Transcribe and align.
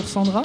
Bonjour 0.00 0.24
Sandra. 0.24 0.42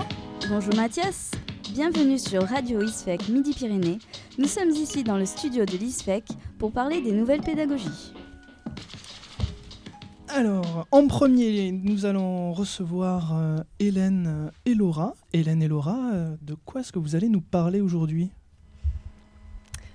Bonjour 0.50 0.76
Mathias. 0.76 1.32
Bienvenue 1.72 2.20
sur 2.20 2.44
Radio 2.44 2.82
ISFEC 2.82 3.30
Midi-Pyrénées. 3.30 4.00
Nous 4.38 4.50
sommes 4.50 4.72
ici 4.72 5.02
dans 5.06 5.18
le 5.18 5.26
studio 5.26 5.64
de 5.64 5.78
l'ISFEC 5.78 6.26
pour 6.60 6.74
parler 6.74 7.02
des 7.02 7.14
nouvelles 7.14 7.40
pédagogies. 7.40 8.14
Alors, 10.28 10.86
en 10.92 11.08
premier, 11.08 11.72
nous 11.72 12.06
allons 12.06 12.52
recevoir 12.52 13.34
euh, 13.34 13.60
Hélène 13.80 14.52
et 14.66 14.74
Laura. 14.74 15.14
Hélène 15.32 15.64
et 15.64 15.70
Laura, 15.70 16.12
euh, 16.12 16.36
de 16.42 16.56
quoi 16.66 16.82
est-ce 16.82 16.92
que 16.92 17.00
vous 17.00 17.16
allez 17.16 17.30
nous 17.30 17.40
parler 17.40 17.80
aujourd'hui? 17.80 18.32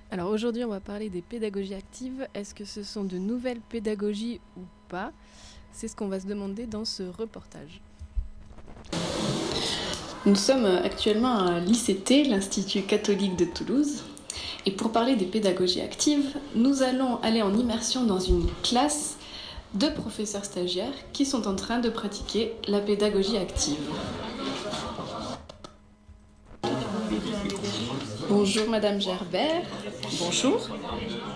Alors 0.09 0.31
aujourd'hui, 0.31 0.65
on 0.65 0.69
va 0.69 0.79
parler 0.79 1.11
des 1.11 1.21
pédagogies 1.21 1.75
actives. 1.75 2.27
Est-ce 2.33 2.55
que 2.55 2.65
ce 2.65 2.81
sont 2.81 3.03
de 3.03 3.19
nouvelles 3.19 3.61
pédagogies 3.61 4.41
ou 4.57 4.61
pas? 4.87 5.11
C'est 5.71 5.87
ce 5.87 5.95
qu'on 5.95 6.07
va 6.07 6.19
se 6.19 6.25
demander 6.25 6.65
dans 6.65 6.83
ce 6.83 7.03
reportage. 7.03 7.79
Nous 10.23 10.35
sommes 10.35 10.65
actuellement 10.65 11.47
à 11.47 11.59
l'ICT, 11.59 12.27
l'Institut 12.29 12.83
catholique 12.83 13.35
de 13.37 13.45
Toulouse. 13.45 14.03
Et 14.67 14.71
pour 14.71 14.91
parler 14.91 15.15
des 15.15 15.25
pédagogies 15.25 15.81
actives, 15.81 16.37
nous 16.53 16.83
allons 16.83 17.19
aller 17.23 17.41
en 17.41 17.57
immersion 17.57 18.03
dans 18.03 18.19
une 18.19 18.45
classe 18.61 19.17
de 19.73 19.87
professeurs 19.87 20.45
stagiaires 20.45 20.93
qui 21.11 21.25
sont 21.25 21.47
en 21.47 21.55
train 21.55 21.79
de 21.79 21.89
pratiquer 21.89 22.53
la 22.67 22.79
pédagogie 22.79 23.37
active. 23.37 23.79
Bonjour 28.29 28.69
Madame 28.69 29.01
Gerbert. 29.01 29.63
Bonjour. 30.19 30.69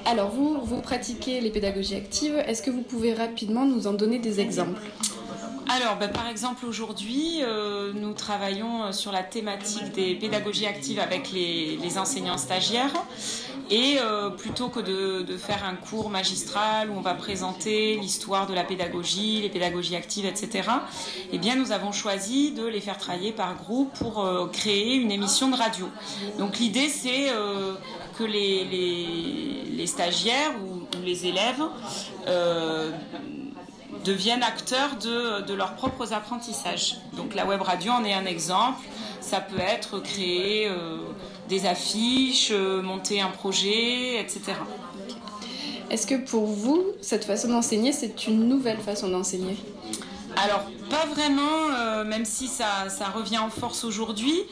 Alors 0.06 0.30
vous, 0.30 0.60
vous 0.64 0.82
pratiquez 0.82 1.42
les 1.42 1.50
pédagogies 1.50 1.96
actives. 1.96 2.36
Est-ce 2.46 2.62
que 2.62 2.70
vous 2.70 2.84
pouvez 2.84 3.16
rapidement 3.16 3.66
nous 3.66 3.88
en 3.88 3.94
donner 3.94 4.20
des 4.20 4.40
exemples? 4.40 4.82
Alors, 5.68 5.98
ben, 5.98 6.12
par 6.12 6.28
exemple, 6.28 6.66
aujourd'hui, 6.66 7.40
euh, 7.42 7.92
nous 7.94 8.14
travaillons 8.14 8.84
euh, 8.84 8.92
sur 8.92 9.12
la 9.12 9.24
thématique 9.24 9.92
des 9.94 10.14
pédagogies 10.14 10.68
actives 10.68 11.00
avec 11.00 11.32
les, 11.32 11.98
enseignants 11.98 12.38
stagiaires. 12.38 12.94
Et 13.72 13.98
euh, 14.00 14.30
plutôt 14.30 14.70
que 14.70 14.80
de, 14.80 15.38
faire 15.38 15.64
un 15.66 15.76
cours 15.76 16.12
magistral 16.12 16.92
où 16.92 16.94
on 16.94 17.02
va 17.02 17.16
présenter 17.16 17.96
l'histoire 17.96 18.46
de 18.46 18.54
la 18.54 18.64
pédagogie, 18.64 19.42
les 19.42 19.50
pédagogies 19.50 19.96
actives, 19.96 20.26
etc., 20.26 20.70
eh 21.32 21.38
bien, 21.40 21.56
nous 21.56 21.72
avons 21.72 21.92
choisi 21.92 22.52
de 22.52 22.66
les 22.66 22.80
faire 22.80 22.98
travailler 22.98 23.32
par 23.32 23.56
groupe 23.56 23.92
pour 23.98 24.50
créer 24.52 24.96
une 24.96 25.12
émission 25.12 25.50
de 25.50 25.56
radio. 25.56 25.90
Donc, 26.38 26.60
l'idée, 26.60 26.90
c'est 26.90 27.32
que 28.18 28.24
les, 28.24 29.88
stagiaires 29.88 30.52
ou, 30.64 30.98
ou 30.98 31.02
les 31.04 31.26
élèves 31.26 31.64
deviennent 34.06 34.44
acteurs 34.44 34.96
de, 34.96 35.54
leurs 35.54 35.74
propres 35.74 36.14
apprentissages. 36.14 36.98
Donc 37.18 37.36
la 37.36 37.46
web 37.46 37.62
radio 37.62 37.92
en 37.92 38.06
est 38.06 38.14
un 38.14 38.26
exemple. 38.26 38.86
Ça 39.20 39.42
peut 39.42 39.60
être 39.60 40.00
créer 40.00 40.70
euh, 40.70 40.98
des 41.50 41.66
affiches, 41.66 42.50
euh, 42.52 42.82
monter 42.82 43.20
un 43.20 43.30
projet, 43.30 44.22
etc. 44.22 44.54
Est-ce 45.90 46.06
que 46.06 46.16
pour 46.16 46.46
vous, 46.46 46.84
cette 47.02 47.26
façon 47.26 47.50
d'enseigner, 47.50 47.92
c'est 47.92 48.28
une 48.28 48.48
nouvelle 48.48 48.80
façon 48.80 49.10
d'enseigner? 49.10 49.58
Alors, 50.38 50.64
pas 50.90 51.06
vraiment, 51.08 51.72
euh, 51.72 52.04
même 52.04 52.26
si 52.26 52.48
ça, 52.48 52.90
ça, 52.90 53.06
revient 53.06 53.40
en 53.40 53.50
force 53.50 53.84
aujourd'hui. 53.84 54.44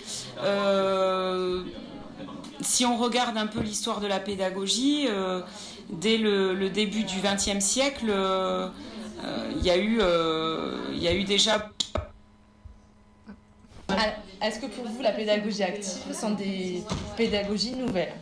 si 2.62 2.86
on 2.86 2.98
regarde 2.98 3.38
un 3.38 3.48
peu 3.48 3.60
l'histoire 3.60 4.00
de 4.00 4.08
la 4.08 4.20
pédagogie, 4.20 5.08
dès 5.90 6.18
le, 6.18 6.54
le, 6.56 6.70
début 6.70 7.04
du 7.04 7.18
XXe 7.22 7.64
siècle, 7.64 8.10
il 9.56 9.66
y, 9.66 9.70
a 9.70 9.78
eu, 9.78 10.00
euh, 10.02 10.78
il 10.94 11.02
y 11.02 11.08
a 11.08 11.14
eu 11.14 11.24
déjà 11.24 11.70
est-ce 14.42 14.60
que 14.60 14.66
pour 14.66 14.86
vous, 14.86 15.02
la 15.02 15.12
pédagogie 15.12 15.64
active 15.64 16.14
sont 16.14 16.32
des 16.32 16.84
pédagogies 17.16 17.76
nouvelles? 17.76 18.14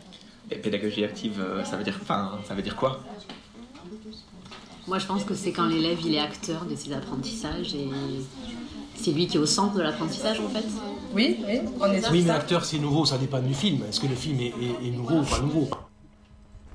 Et 0.50 0.56
Pédagogie 0.56 1.04
active, 1.04 1.40
euh, 1.40 1.64
ça 1.64 1.76
veut 1.76 1.84
dire, 1.84 1.98
enfin, 2.00 2.38
ça 2.46 2.54
veut 2.54 2.62
dire 2.62 2.76
quoi? 2.76 3.00
Moi, 4.86 4.98
je 4.98 5.06
pense 5.06 5.24
que 5.24 5.34
c'est 5.34 5.52
quand 5.52 5.66
l'élève 5.66 5.98
il 6.04 6.14
est 6.14 6.20
acteur 6.20 6.64
de 6.64 6.76
ses 6.76 6.92
apprentissages 6.92 7.74
et 7.74 7.88
c'est 8.94 9.12
lui 9.12 9.26
qui 9.26 9.36
est 9.36 9.40
au 9.40 9.46
centre 9.46 9.74
de 9.74 9.82
l'apprentissage 9.82 10.40
en 10.40 10.48
fait. 10.48 10.64
Oui, 11.14 11.38
oui, 11.46 11.60
on 11.80 11.86
est 11.92 12.08
Oui, 12.10 12.22
mais 12.24 12.30
acteur, 12.30 12.64
c'est 12.64 12.78
nouveau, 12.78 13.04
ça 13.04 13.18
dépend 13.18 13.40
du 13.40 13.54
film. 13.54 13.82
Est-ce 13.88 14.00
que 14.00 14.06
le 14.06 14.14
film 14.14 14.40
est, 14.40 14.52
est 14.84 14.90
nouveau 14.90 15.20
ou 15.20 15.24
pas 15.24 15.40
nouveau? 15.40 15.68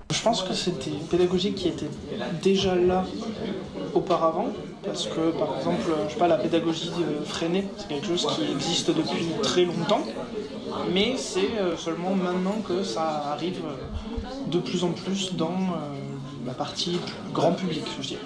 Je 0.09 0.21
pense 0.21 0.41
que 0.41 0.53
c'était 0.53 0.91
une 0.91 1.05
pédagogie 1.05 1.53
qui 1.53 1.67
était 1.67 1.89
déjà 2.41 2.75
là 2.75 3.05
auparavant, 3.93 4.47
parce 4.83 5.05
que 5.07 5.31
par 5.31 5.57
exemple, 5.57 5.91
je 6.07 6.13
sais 6.13 6.19
pas, 6.19 6.29
la 6.29 6.37
pédagogie 6.37 6.91
euh, 7.01 7.23
freinée, 7.25 7.65
c'est 7.77 7.89
quelque 7.89 8.07
chose 8.07 8.25
qui 8.33 8.49
existe 8.49 8.89
depuis 8.89 9.25
très 9.43 9.65
longtemps, 9.65 10.05
mais 10.93 11.17
c'est 11.17 11.57
euh, 11.59 11.75
seulement 11.75 12.15
maintenant 12.15 12.55
que 12.65 12.83
ça 12.83 13.31
arrive 13.33 13.61
euh, 13.65 14.49
de 14.49 14.59
plus 14.59 14.85
en 14.85 14.91
plus 14.91 15.35
dans 15.35 15.57
la 16.45 16.53
partie 16.53 16.99
grand 17.33 17.51
public, 17.51 17.83
je 18.01 18.07
dirais. 18.07 18.21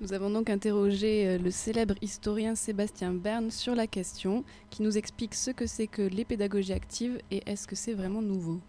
Nous 0.00 0.12
avons 0.12 0.28
donc 0.28 0.50
interrogé 0.50 1.38
le 1.38 1.50
célèbre 1.50 1.94
historien 2.02 2.54
Sébastien 2.54 3.12
Bern 3.12 3.50
sur 3.50 3.76
la 3.76 3.86
question, 3.86 4.44
qui 4.70 4.82
nous 4.82 4.98
explique 4.98 5.34
ce 5.34 5.52
que 5.52 5.66
c'est 5.66 5.86
que 5.86 6.02
les 6.02 6.24
pédagogies 6.24 6.72
actives 6.72 7.18
et 7.30 7.42
est-ce 7.46 7.66
que 7.68 7.76
c'est 7.76 7.94
vraiment 7.94 8.20
nouveau. 8.20 8.60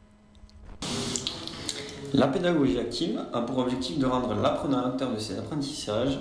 La 2.13 2.27
pédagogie 2.27 2.79
active 2.79 3.19
a 3.33 3.41
pour 3.41 3.57
objectif 3.59 3.99
de 3.99 4.05
rendre 4.05 4.33
l'apprenant 4.41 4.85
acteur 4.85 5.11
de 5.11 5.19
ses 5.19 5.37
apprentissages 5.37 6.19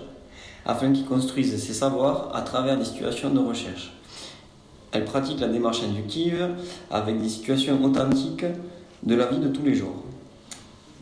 afin 0.65 0.93
qu'il 0.93 1.05
construise 1.07 1.63
ses 1.63 1.75
savoirs 1.75 2.31
à 2.35 2.43
travers 2.43 2.77
des 2.77 2.85
situations 2.85 3.31
de 3.31 3.39
recherche. 3.39 3.93
Elle 4.93 5.05
pratique 5.05 5.41
la 5.41 5.49
démarche 5.49 5.83
inductive 5.85 6.51
avec 6.91 7.21
des 7.21 7.29
situations 7.29 7.83
authentiques 7.85 8.47
de 9.03 9.15
la 9.15 9.27
vie 9.27 9.39
de 9.39 9.49
tous 9.49 9.63
les 9.63 9.75
jours. 9.75 10.03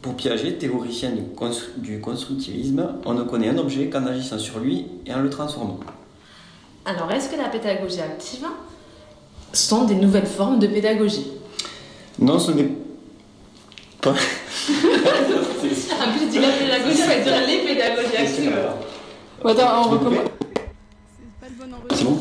Pour 0.02 0.14
Piaget, 0.16 0.58
théoricien 0.58 1.12
du 1.78 2.00
constructivisme, 2.00 2.86
on 3.06 3.14
ne 3.14 3.22
connaît 3.22 3.48
un 3.48 3.56
objet 3.56 3.88
qu'en 3.88 4.04
agissant 4.04 4.38
sur 4.38 4.58
lui 4.58 4.86
et 5.06 5.14
en 5.14 5.20
le 5.20 5.30
transformant. 5.30 5.80
Alors, 6.84 7.10
est-ce 7.10 7.30
que 7.30 7.36
la 7.36 7.48
pédagogie 7.48 8.02
active 8.02 8.46
sont 9.54 9.84
des 9.84 9.94
nouvelles 9.94 10.26
formes 10.26 10.58
de 10.58 10.66
pédagogie? 10.66 11.28
Non, 12.18 12.38
ce 12.38 12.50
n'est 12.52 12.70
pas. 14.02 14.14
En 14.70 16.12
plus, 16.12 16.30
tu 16.32 16.40
la 16.40 16.48
pédagogie, 16.48 16.96
ça 16.96 17.06
va 17.06 17.20
dire 17.20 17.34
les 17.46 17.58
pédagogies 17.58 18.16
actives. 18.16 18.52
Attends, 19.44 19.82
on 19.84 19.90
recommence. 19.90 20.20
C'est 21.92 22.04
bon 22.04 22.18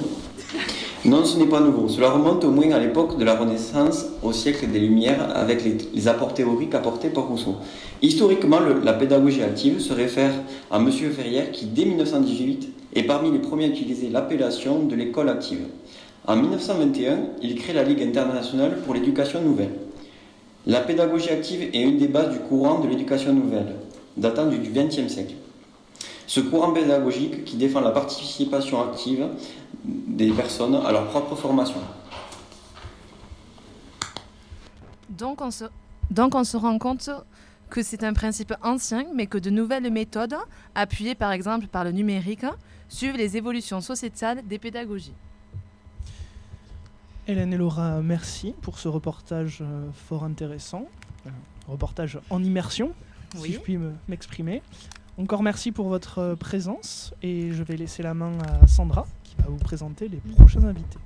Non, 1.06 1.24
ce 1.24 1.38
n'est 1.38 1.46
pas 1.46 1.62
nouveau. 1.62 1.88
Cela 1.88 2.10
remonte 2.10 2.44
au 2.44 2.52
moins 2.52 2.72
à 2.72 2.80
l'époque 2.80 3.18
de 3.18 3.24
la 3.24 3.36
Renaissance, 3.36 4.08
au 4.22 4.34
siècle 4.34 4.68
des 4.68 4.80
Lumières, 4.80 5.30
avec 5.36 5.64
les, 5.64 6.08
apports 6.10 6.34
théoriques 6.34 6.76
apportés 6.76 7.10
par 7.10 7.28
Rousseau. 7.28 7.56
Historiquement, 8.02 8.60
la 8.60 8.94
pédagogie 8.94 9.42
active 9.42 9.80
se 9.80 9.94
réfère 9.94 10.34
à 10.70 10.78
M. 10.78 10.92
Ferrière 10.92 11.52
qui, 11.52 11.66
dès 11.68 11.86
1918, 11.86 12.70
est 12.96 13.04
parmi 13.04 13.32
les 13.32 13.40
premiers 13.40 13.66
à 13.66 13.70
utiliser 13.70 14.10
l'appellation 14.10 14.80
de 14.80 14.96
l'école 14.96 15.30
active. 15.30 15.62
En 16.28 16.36
1921, 16.36 17.20
il 17.42 17.56
crée 17.56 17.74
la 17.74 17.84
Ligue 17.84 18.02
internationale 18.04 18.80
pour 18.84 18.94
l'éducation 18.94 19.42
nouvelle. 19.42 19.72
La 20.66 20.80
pédagogie 20.80 21.30
active 21.30 21.62
est 21.62 21.82
une 21.82 21.98
des 21.98 22.08
bases 22.08 22.32
du 22.32 22.40
courant 22.40 22.80
de 22.80 22.88
l'éducation 22.88 23.34
nouvelle, 23.34 23.76
datant 24.16 24.46
du 24.46 24.58
XXe 24.60 25.12
siècle. 25.12 25.34
Ce 26.26 26.40
courant 26.40 26.72
pédagogique 26.72 27.44
qui 27.44 27.58
défend 27.58 27.82
la 27.82 27.92
participation 27.92 28.82
active 28.82 29.28
des 29.84 30.32
personnes 30.32 30.76
à 30.76 30.92
leur 30.94 31.08
propre 31.08 31.36
formation. 31.36 31.82
Donc 35.10 35.42
on 35.42 35.52
se, 35.52 36.58
rend 36.58 36.78
compte 36.80 37.10
que 37.70 37.84
c'est 37.84 38.04
un 38.04 38.14
principe 38.14 38.54
ancien, 38.64 39.06
mais 39.14 39.28
que 39.28 39.38
de 39.38 39.50
nouvelles 39.50 39.92
méthodes, 39.92 40.36
appuyées 40.76 41.16
par 41.16 41.34
exemple 41.34 41.68
par 41.68 41.84
le 41.84 41.92
numérique, 41.92 42.46
suivent 42.88 43.18
les 43.18 43.36
évolutions 43.36 43.82
sociétales 43.82 44.42
des 44.48 44.60
pédagogies. 44.60 45.14
Hélène 47.26 47.54
et 47.54 47.58
Laura, 47.58 48.02
merci 48.02 48.54
pour 48.62 48.80
ce 48.80 48.90
reportage 48.90 49.60
euh, 49.62 49.90
fort 49.94 50.26
intéressant. 50.26 50.90
Euh, 51.26 51.30
reportage 51.70 52.20
en 52.30 52.44
immersion, 52.44 52.92
si 53.38 53.54
je 53.54 53.60
puis 53.60 53.80
m'exprimer. 54.10 54.62
Encore 55.18 55.42
merci 55.42 55.72
pour 55.72 55.88
votre 55.88 56.20
euh, 56.20 56.36
présence 56.36 57.14
et 57.22 57.54
je 57.54 57.64
vais 57.64 57.78
laisser 57.78 58.04
la 58.04 58.14
main 58.14 58.38
à 58.40 58.68
Sandra 58.68 59.08
qui 59.24 59.38
va 59.38 59.46
vous 59.48 59.58
présenter 59.58 60.10
les 60.10 60.18
prochains 60.36 60.66
invités. 60.66 61.00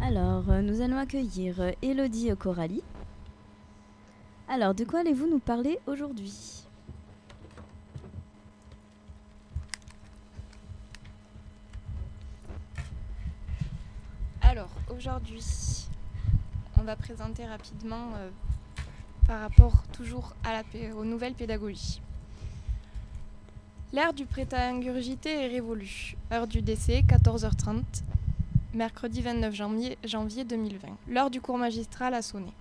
Alors, 0.00 0.44
nous 0.62 0.80
allons 0.80 0.96
accueillir 0.96 1.72
Elodie 1.82 2.30
Coralie. 2.38 2.84
Alors, 4.48 4.74
de 4.74 4.84
quoi 4.84 5.00
allez-vous 5.00 5.28
nous 5.28 5.40
parler 5.40 5.80
aujourd'hui 5.88 6.62
Alors, 14.42 14.68
aujourd'hui, 14.92 15.44
on 16.78 16.82
va 16.82 16.96
présenter 16.96 17.46
rapidement 17.46 18.12
euh, 18.16 18.30
par 19.26 19.40
rapport 19.40 19.82
toujours 19.92 20.34
aux 20.96 21.04
nouvelles 21.04 21.34
pédagogies. 21.34 22.00
L'ère 23.92 24.12
du 24.12 24.26
prêt 24.26 24.46
à 24.52 24.68
ingurgiter 24.68 25.30
est 25.30 25.48
révolue. 25.48 26.16
Heure 26.32 26.46
du 26.46 26.62
décès, 26.62 27.02
14h30. 27.06 27.82
mercredi 28.74 29.20
29 29.20 29.54
janvier, 29.54 29.98
janvier 30.04 30.44
2020. 30.44 30.88
L'heure 31.08 31.30
du 31.30 31.40
cours 31.40 31.58
magistral 31.58 32.14
a 32.14 32.22
sonné. 32.22 32.52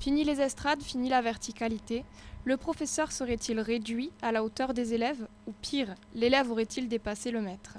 Fini 0.00 0.24
les 0.24 0.40
estrades, 0.40 0.82
fini 0.82 1.08
la 1.08 1.22
verticalité. 1.22 2.04
Le 2.44 2.56
professeur 2.56 3.12
serait-il 3.12 3.60
réduit 3.60 4.10
à 4.22 4.32
la 4.32 4.42
hauteur 4.44 4.74
des 4.74 4.94
élèves? 4.94 5.26
Ou 5.46 5.52
pire, 5.60 5.94
l'élève 6.14 6.50
aurait-il 6.50 6.88
dépassé 6.88 7.30
le 7.30 7.40
maître? 7.40 7.78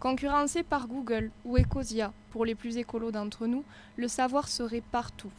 Concurrencé 0.00 0.62
par 0.62 0.88
Google 0.88 1.30
ou 1.44 1.58
Ecosia, 1.58 2.14
pour 2.30 2.46
les 2.46 2.54
plus 2.54 2.78
écolos 2.78 3.10
d'entre 3.10 3.46
nous, 3.46 3.64
le 3.98 4.08
savoir 4.08 4.48
serait 4.48 4.82
partout. 4.92 5.30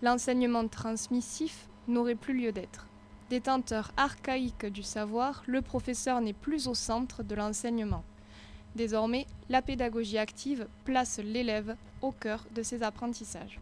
L'enseignement 0.00 0.68
transmissif 0.68 1.66
n'aurait 1.88 2.14
plus 2.14 2.38
lieu 2.38 2.52
d'être. 2.52 2.86
Détenteur 3.30 3.90
archaïque 3.96 4.66
du 4.66 4.84
savoir, 4.84 5.42
le 5.46 5.60
professeur 5.60 6.20
n'est 6.20 6.32
plus 6.32 6.68
au 6.68 6.74
centre 6.74 7.24
de 7.24 7.34
l'enseignement. 7.34 8.04
Désormais, 8.76 9.26
la 9.48 9.60
pédagogie 9.60 10.18
active 10.18 10.68
place 10.84 11.18
l'élève 11.18 11.74
au 12.00 12.12
cœur 12.12 12.44
de 12.54 12.62
ses 12.62 12.84
apprentissages. 12.84 13.58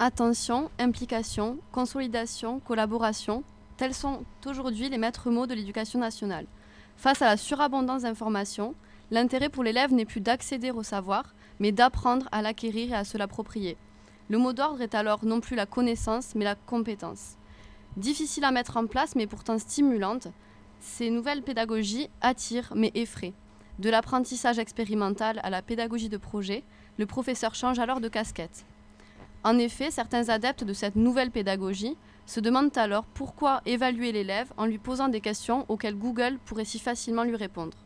Attention, 0.00 0.72
implication, 0.80 1.58
consolidation, 1.70 2.58
collaboration, 2.58 3.44
tels 3.76 3.94
sont 3.94 4.24
aujourd'hui 4.44 4.88
les 4.88 4.98
maîtres 4.98 5.30
mots 5.30 5.46
de 5.46 5.54
l'éducation 5.54 6.00
nationale. 6.00 6.46
Face 6.96 7.22
à 7.22 7.26
la 7.26 7.36
surabondance 7.36 8.02
d'informations, 8.02 8.74
l'intérêt 9.10 9.48
pour 9.48 9.64
l'élève 9.64 9.92
n'est 9.92 10.04
plus 10.04 10.20
d'accéder 10.20 10.70
au 10.70 10.82
savoir, 10.82 11.34
mais 11.58 11.72
d'apprendre 11.72 12.28
à 12.32 12.42
l'acquérir 12.42 12.92
et 12.92 12.96
à 12.96 13.04
se 13.04 13.18
l'approprier. 13.18 13.76
Le 14.28 14.38
mot 14.38 14.52
d'ordre 14.52 14.82
est 14.82 14.94
alors 14.94 15.24
non 15.24 15.40
plus 15.40 15.56
la 15.56 15.66
connaissance, 15.66 16.34
mais 16.34 16.44
la 16.44 16.54
compétence. 16.54 17.36
Difficile 17.96 18.44
à 18.44 18.52
mettre 18.52 18.76
en 18.76 18.86
place, 18.86 19.16
mais 19.16 19.26
pourtant 19.26 19.58
stimulante, 19.58 20.28
ces 20.78 21.10
nouvelles 21.10 21.42
pédagogies 21.42 22.08
attirent 22.20 22.72
mais 22.74 22.92
effraient. 22.94 23.34
De 23.78 23.90
l'apprentissage 23.90 24.58
expérimental 24.58 25.40
à 25.42 25.50
la 25.50 25.62
pédagogie 25.62 26.08
de 26.08 26.16
projet, 26.16 26.64
le 26.98 27.06
professeur 27.06 27.54
change 27.54 27.78
alors 27.78 28.00
de 28.00 28.08
casquette. 28.08 28.64
En 29.42 29.58
effet, 29.58 29.90
certains 29.90 30.28
adeptes 30.28 30.64
de 30.64 30.74
cette 30.74 30.96
nouvelle 30.96 31.30
pédagogie 31.30 31.96
se 32.26 32.40
demandent 32.40 32.76
alors 32.76 33.04
pourquoi 33.04 33.62
évaluer 33.64 34.12
l'élève 34.12 34.52
en 34.56 34.66
lui 34.66 34.78
posant 34.78 35.08
des 35.08 35.20
questions 35.20 35.64
auxquelles 35.68 35.96
Google 35.96 36.38
pourrait 36.44 36.64
si 36.64 36.78
facilement 36.78 37.24
lui 37.24 37.36
répondre. 37.36 37.76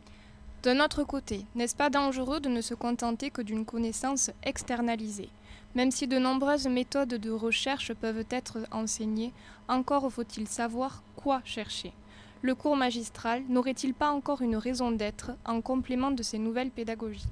D'un 0.65 0.83
autre 0.83 1.03
côté, 1.03 1.45
n'est-ce 1.53 1.75
pas 1.75 1.91
dangereux 1.91 2.39
de 2.39 2.49
ne 2.49 2.59
se 2.59 2.73
contenter 2.73 3.29
que 3.29 3.43
d'une 3.43 3.65
connaissance 3.65 4.31
externalisée? 4.41 5.29
Même 5.75 5.91
si 5.91 6.07
de 6.07 6.17
nombreuses 6.17 6.65
méthodes 6.65 7.13
de 7.13 7.29
recherche 7.29 7.93
peuvent 7.93 8.25
être 8.31 8.57
enseignées, 8.71 9.31
encore 9.67 10.11
faut-il 10.11 10.47
savoir 10.47 11.03
quoi 11.15 11.41
chercher. 11.45 11.93
Le 12.41 12.55
cours 12.55 12.75
magistral 12.75 13.43
n'aurait-il 13.47 13.93
pas 13.93 14.09
encore 14.09 14.41
une 14.41 14.55
raison 14.55 14.89
d'être 14.89 15.33
en 15.45 15.61
complément 15.61 16.09
de 16.09 16.23
ces 16.23 16.39
nouvelles 16.39 16.71
pédagogies? 16.71 17.29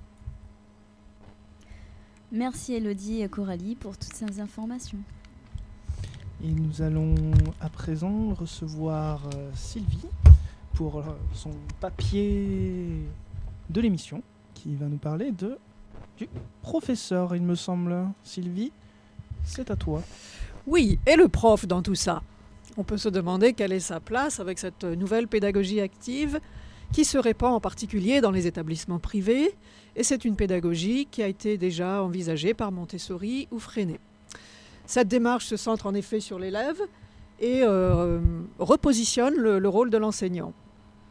Merci 2.31 2.75
Elodie 2.75 3.23
et 3.23 3.29
Coralie 3.29 3.73
pour 3.73 3.97
toutes 3.97 4.13
ces 4.13 4.39
informations. 4.41 4.99
Et 6.43 6.51
nous 6.51 6.83
allons 6.83 7.15
à 7.59 7.69
présent 7.69 8.35
recevoir 8.35 9.27
euh, 9.33 9.49
Sylvie 9.55 10.05
pour 10.75 10.99
euh, 10.99 11.03
son 11.33 11.51
papier 11.79 13.07
de 13.73 13.81
l'émission 13.81 14.21
qui 14.53 14.75
va 14.75 14.85
nous 14.85 14.97
parler 14.97 15.31
de 15.31 15.57
du 16.17 16.29
professeur, 16.61 17.35
il 17.35 17.41
me 17.41 17.55
semble. 17.55 18.07
Sylvie, 18.23 18.71
c'est 19.43 19.71
à 19.71 19.75
toi. 19.75 20.03
Oui, 20.67 20.99
et 21.07 21.15
le 21.15 21.27
prof 21.27 21.65
dans 21.67 21.81
tout 21.81 21.95
ça 21.95 22.21
On 22.77 22.83
peut 22.83 22.97
se 22.97 23.09
demander 23.09 23.53
quelle 23.53 23.71
est 23.71 23.79
sa 23.79 23.99
place 23.99 24.39
avec 24.39 24.59
cette 24.59 24.83
nouvelle 24.83 25.27
pédagogie 25.27 25.81
active 25.81 26.39
qui 26.91 27.03
se 27.03 27.17
répand 27.17 27.55
en 27.55 27.59
particulier 27.59 28.21
dans 28.21 28.29
les 28.29 28.45
établissements 28.45 28.99
privés, 28.99 29.55
et 29.95 30.03
c'est 30.03 30.25
une 30.25 30.35
pédagogie 30.35 31.07
qui 31.09 31.23
a 31.23 31.27
été 31.27 31.57
déjà 31.57 32.03
envisagée 32.03 32.53
par 32.53 32.71
Montessori 32.71 33.47
ou 33.49 33.57
Freinet. 33.57 33.99
Cette 34.85 35.07
démarche 35.07 35.47
se 35.47 35.57
centre 35.57 35.87
en 35.87 35.95
effet 35.95 36.19
sur 36.19 36.37
l'élève 36.37 36.79
et 37.39 37.63
euh, 37.63 38.19
repositionne 38.59 39.33
le, 39.35 39.57
le 39.57 39.69
rôle 39.69 39.89
de 39.89 39.97
l'enseignant. 39.97 40.53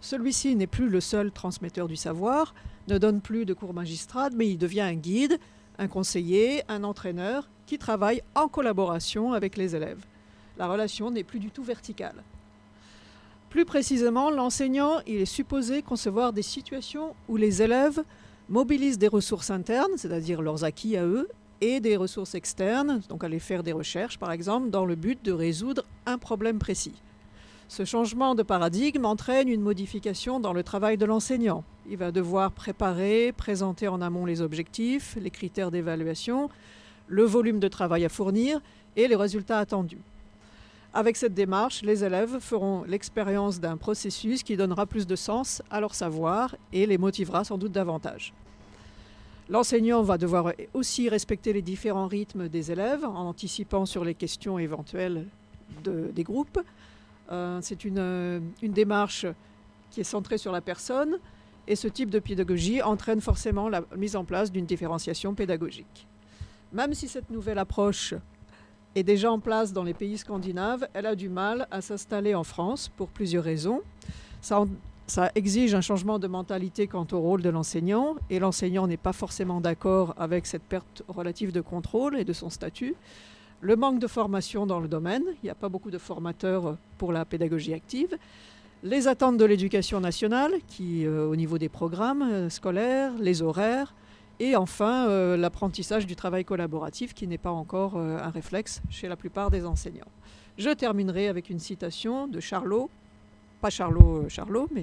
Celui-ci 0.02 0.56
n'est 0.56 0.66
plus 0.66 0.88
le 0.88 1.00
seul 1.00 1.30
transmetteur 1.30 1.86
du 1.86 1.94
savoir, 1.94 2.54
ne 2.88 2.98
donne 2.98 3.20
plus 3.20 3.46
de 3.46 3.54
cours 3.54 3.72
magistrades, 3.72 4.34
mais 4.34 4.48
il 4.48 4.58
devient 4.58 4.80
un 4.80 4.96
guide, 4.96 5.38
un 5.78 5.86
conseiller, 5.86 6.64
un 6.68 6.82
entraîneur 6.82 7.48
qui 7.66 7.78
travaille 7.78 8.20
en 8.34 8.48
collaboration 8.48 9.32
avec 9.32 9.56
les 9.56 9.76
élèves. 9.76 10.04
La 10.58 10.66
relation 10.66 11.12
n'est 11.12 11.22
plus 11.22 11.38
du 11.38 11.50
tout 11.50 11.62
verticale. 11.62 12.24
Plus 13.48 13.64
précisément, 13.64 14.30
l'enseignant, 14.30 14.98
il 15.06 15.20
est 15.20 15.24
supposé 15.24 15.82
concevoir 15.82 16.32
des 16.32 16.42
situations 16.42 17.14
où 17.28 17.36
les 17.36 17.62
élèves 17.62 18.02
mobilisent 18.48 18.98
des 18.98 19.08
ressources 19.08 19.50
internes, 19.50 19.92
c'est-à-dire 19.96 20.42
leurs 20.42 20.64
acquis 20.64 20.96
à 20.96 21.04
eux, 21.04 21.28
et 21.60 21.78
des 21.78 21.96
ressources 21.96 22.34
externes, 22.34 23.02
donc 23.08 23.22
aller 23.22 23.38
faire 23.38 23.62
des 23.62 23.72
recherches 23.72 24.18
par 24.18 24.32
exemple, 24.32 24.70
dans 24.70 24.84
le 24.84 24.96
but 24.96 25.24
de 25.24 25.30
résoudre 25.30 25.84
un 26.06 26.18
problème 26.18 26.58
précis. 26.58 27.00
Ce 27.72 27.86
changement 27.86 28.34
de 28.34 28.42
paradigme 28.42 29.06
entraîne 29.06 29.48
une 29.48 29.62
modification 29.62 30.40
dans 30.40 30.52
le 30.52 30.62
travail 30.62 30.98
de 30.98 31.06
l'enseignant. 31.06 31.64
Il 31.88 31.96
va 31.96 32.12
devoir 32.12 32.52
préparer, 32.52 33.32
présenter 33.34 33.88
en 33.88 34.02
amont 34.02 34.26
les 34.26 34.42
objectifs, 34.42 35.16
les 35.18 35.30
critères 35.30 35.70
d'évaluation, 35.70 36.50
le 37.06 37.24
volume 37.24 37.60
de 37.60 37.68
travail 37.68 38.04
à 38.04 38.10
fournir 38.10 38.60
et 38.94 39.08
les 39.08 39.16
résultats 39.16 39.58
attendus. 39.58 40.02
Avec 40.92 41.16
cette 41.16 41.32
démarche, 41.32 41.80
les 41.80 42.04
élèves 42.04 42.40
feront 42.40 42.84
l'expérience 42.86 43.58
d'un 43.58 43.78
processus 43.78 44.42
qui 44.42 44.58
donnera 44.58 44.84
plus 44.84 45.06
de 45.06 45.16
sens 45.16 45.62
à 45.70 45.80
leur 45.80 45.94
savoir 45.94 46.54
et 46.74 46.84
les 46.84 46.98
motivera 46.98 47.42
sans 47.42 47.56
doute 47.56 47.72
davantage. 47.72 48.34
L'enseignant 49.48 50.02
va 50.02 50.18
devoir 50.18 50.52
aussi 50.74 51.08
respecter 51.08 51.54
les 51.54 51.62
différents 51.62 52.06
rythmes 52.06 52.50
des 52.50 52.70
élèves 52.70 53.06
en 53.06 53.26
anticipant 53.26 53.86
sur 53.86 54.04
les 54.04 54.14
questions 54.14 54.58
éventuelles 54.58 55.24
de, 55.82 56.10
des 56.14 56.22
groupes. 56.22 56.60
Euh, 57.32 57.58
c'est 57.62 57.84
une, 57.84 57.98
euh, 57.98 58.40
une, 58.60 58.72
démarche 58.72 59.26
qui 59.90 60.00
est 60.00 60.04
centrée 60.04 60.38
sur 60.38 60.52
la 60.52 60.60
personne 60.60 61.18
et 61.66 61.76
ce 61.76 61.88
type 61.88 62.10
de 62.10 62.18
pédagogie 62.18 62.82
entraîne 62.82 63.20
forcément 63.20 63.68
la 63.68 63.82
mise 63.96 64.16
en 64.16 64.24
place 64.24 64.52
d'une 64.52 64.66
différenciation 64.66 65.34
pédagogique. 65.34 66.06
Même 66.72 66.94
si 66.94 67.08
cette 67.08 67.30
nouvelle 67.30 67.58
approche 67.58 68.14
est 68.94 69.02
déjà 69.02 69.30
en 69.30 69.38
place 69.38 69.72
dans 69.72 69.82
les 69.82 69.94
pays 69.94 70.18
scandinaves, 70.18 70.86
elle 70.92 71.06
a 71.06 71.14
du 71.14 71.28
mal 71.28 71.66
à 71.70 71.80
s'installer 71.80 72.34
en 72.34 72.44
France 72.44 72.90
pour 72.96 73.08
plusieurs 73.08 73.44
raisons. 73.44 73.80
Ça, 74.40 75.30
exige 75.34 75.74
un 75.74 75.80
changement 75.80 76.18
de 76.18 76.26
mentalité 76.26 76.86
quant 76.86 77.06
au 77.12 77.20
rôle 77.20 77.42
de 77.42 77.50
l'enseignant, 77.50 78.16
et 78.30 78.38
l'enseignant 78.38 78.86
n'est 78.86 78.96
pas 78.96 79.12
forcément 79.12 79.60
d'accord 79.60 80.14
avec 80.16 80.46
cette 80.46 80.62
perte 80.62 81.02
relative 81.08 81.52
de 81.52 81.60
contrôle 81.60 82.18
et 82.18 82.24
de 82.24 82.32
son 82.32 82.50
statut. 82.50 82.94
Le 83.62 83.76
manque 83.76 84.00
de 84.00 84.08
formation 84.08 84.66
dans 84.66 84.80
le 84.80 84.88
domaine, 84.88 85.22
il 85.42 85.44
n'y 85.44 85.50
a 85.50 85.54
pas 85.54 85.68
beaucoup 85.68 85.92
de 85.92 85.98
formateurs 85.98 86.76
pour 86.98 87.12
la 87.12 87.24
pédagogie 87.24 87.72
active. 87.72 88.18
Les 88.82 89.06
attentes 89.06 89.36
de 89.36 89.44
l'éducation 89.44 90.00
nationale, 90.00 90.52
qui, 90.66 91.06
euh, 91.06 91.28
au 91.28 91.36
niveau 91.36 91.58
des 91.58 91.68
programmes 91.68 92.22
euh, 92.22 92.50
scolaires, 92.50 93.12
les 93.20 93.40
horaires, 93.40 93.94
et 94.40 94.56
enfin, 94.56 95.08
euh, 95.08 95.36
l'apprentissage 95.36 96.04
du 96.04 96.16
travail 96.16 96.44
collaboratif 96.44 97.14
qui 97.14 97.28
n'est 97.28 97.38
pas 97.38 97.52
encore 97.52 97.92
euh, 97.94 98.18
un 98.18 98.30
réflexe 98.30 98.82
chez 98.90 99.06
la 99.06 99.14
plupart 99.14 99.52
des 99.52 99.64
enseignants. 99.64 100.10
Je 100.58 100.70
terminerai 100.70 101.28
avec 101.28 101.48
une 101.48 101.60
citation 101.60 102.26
de 102.26 102.40
Charlot, 102.40 102.90
pas 103.60 103.70
Charlot, 103.70 104.24
euh, 104.24 104.28
Charlot, 104.28 104.68
mais 104.74 104.82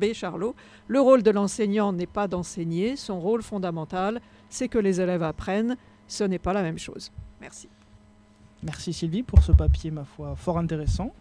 B. 0.00 0.14
Charlot. 0.14 0.54
Le 0.88 1.00
rôle 1.02 1.22
de 1.22 1.30
l'enseignant 1.30 1.92
n'est 1.92 2.06
pas 2.06 2.28
d'enseigner, 2.28 2.96
son 2.96 3.20
rôle 3.20 3.42
fondamental, 3.42 4.22
c'est 4.48 4.68
que 4.68 4.78
les 4.78 5.02
élèves 5.02 5.22
apprennent. 5.22 5.76
Ce 6.08 6.24
n'est 6.24 6.38
pas 6.38 6.54
la 6.54 6.62
même 6.62 6.78
chose. 6.78 7.12
Merci. 7.42 7.68
Merci 8.66 8.92
Sylvie 8.92 9.22
pour 9.22 9.44
ce 9.44 9.52
papier, 9.52 9.92
ma 9.92 10.04
foi, 10.04 10.34
fort 10.34 10.58
intéressant. 10.58 11.12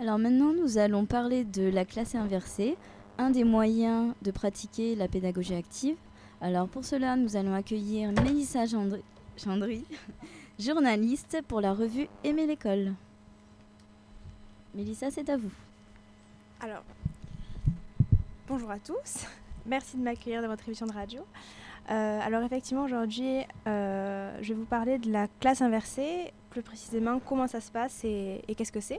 Alors 0.00 0.20
maintenant, 0.20 0.52
nous 0.52 0.78
allons 0.78 1.04
parler 1.04 1.42
de 1.42 1.68
la 1.68 1.84
classe 1.84 2.14
inversée, 2.14 2.76
un 3.18 3.30
des 3.30 3.42
moyens 3.42 4.14
de 4.22 4.30
pratiquer 4.30 4.94
la 4.94 5.08
pédagogie 5.08 5.56
active. 5.56 5.96
Alors 6.40 6.68
pour 6.68 6.84
cela, 6.84 7.16
nous 7.16 7.34
allons 7.34 7.54
accueillir 7.54 8.12
Mélissa 8.12 8.66
Chandry, 8.66 9.02
Chandry 9.36 9.84
journaliste 10.60 11.38
pour 11.48 11.60
la 11.60 11.74
revue 11.74 12.06
Aimer 12.22 12.46
l'école. 12.46 12.94
Mélissa, 14.76 15.10
c'est 15.10 15.28
à 15.30 15.36
vous. 15.36 15.50
Alors, 16.60 16.84
bonjour 18.46 18.70
à 18.70 18.78
tous. 18.78 19.26
Merci 19.66 19.96
de 19.96 20.02
m'accueillir 20.02 20.40
dans 20.40 20.48
votre 20.48 20.68
émission 20.68 20.86
de 20.86 20.92
radio. 20.92 21.20
Euh, 21.90 22.20
alors 22.22 22.42
effectivement, 22.42 22.84
aujourd'hui, 22.84 23.40
euh, 23.66 24.36
je 24.42 24.48
vais 24.48 24.54
vous 24.54 24.66
parler 24.66 24.98
de 24.98 25.10
la 25.10 25.26
classe 25.40 25.62
inversée, 25.62 26.32
plus 26.50 26.62
précisément 26.62 27.18
comment 27.18 27.46
ça 27.46 27.60
se 27.60 27.70
passe 27.70 28.04
et, 28.04 28.42
qu'est-ce 28.56 28.72
que 28.72 28.80
c'est. 28.80 28.98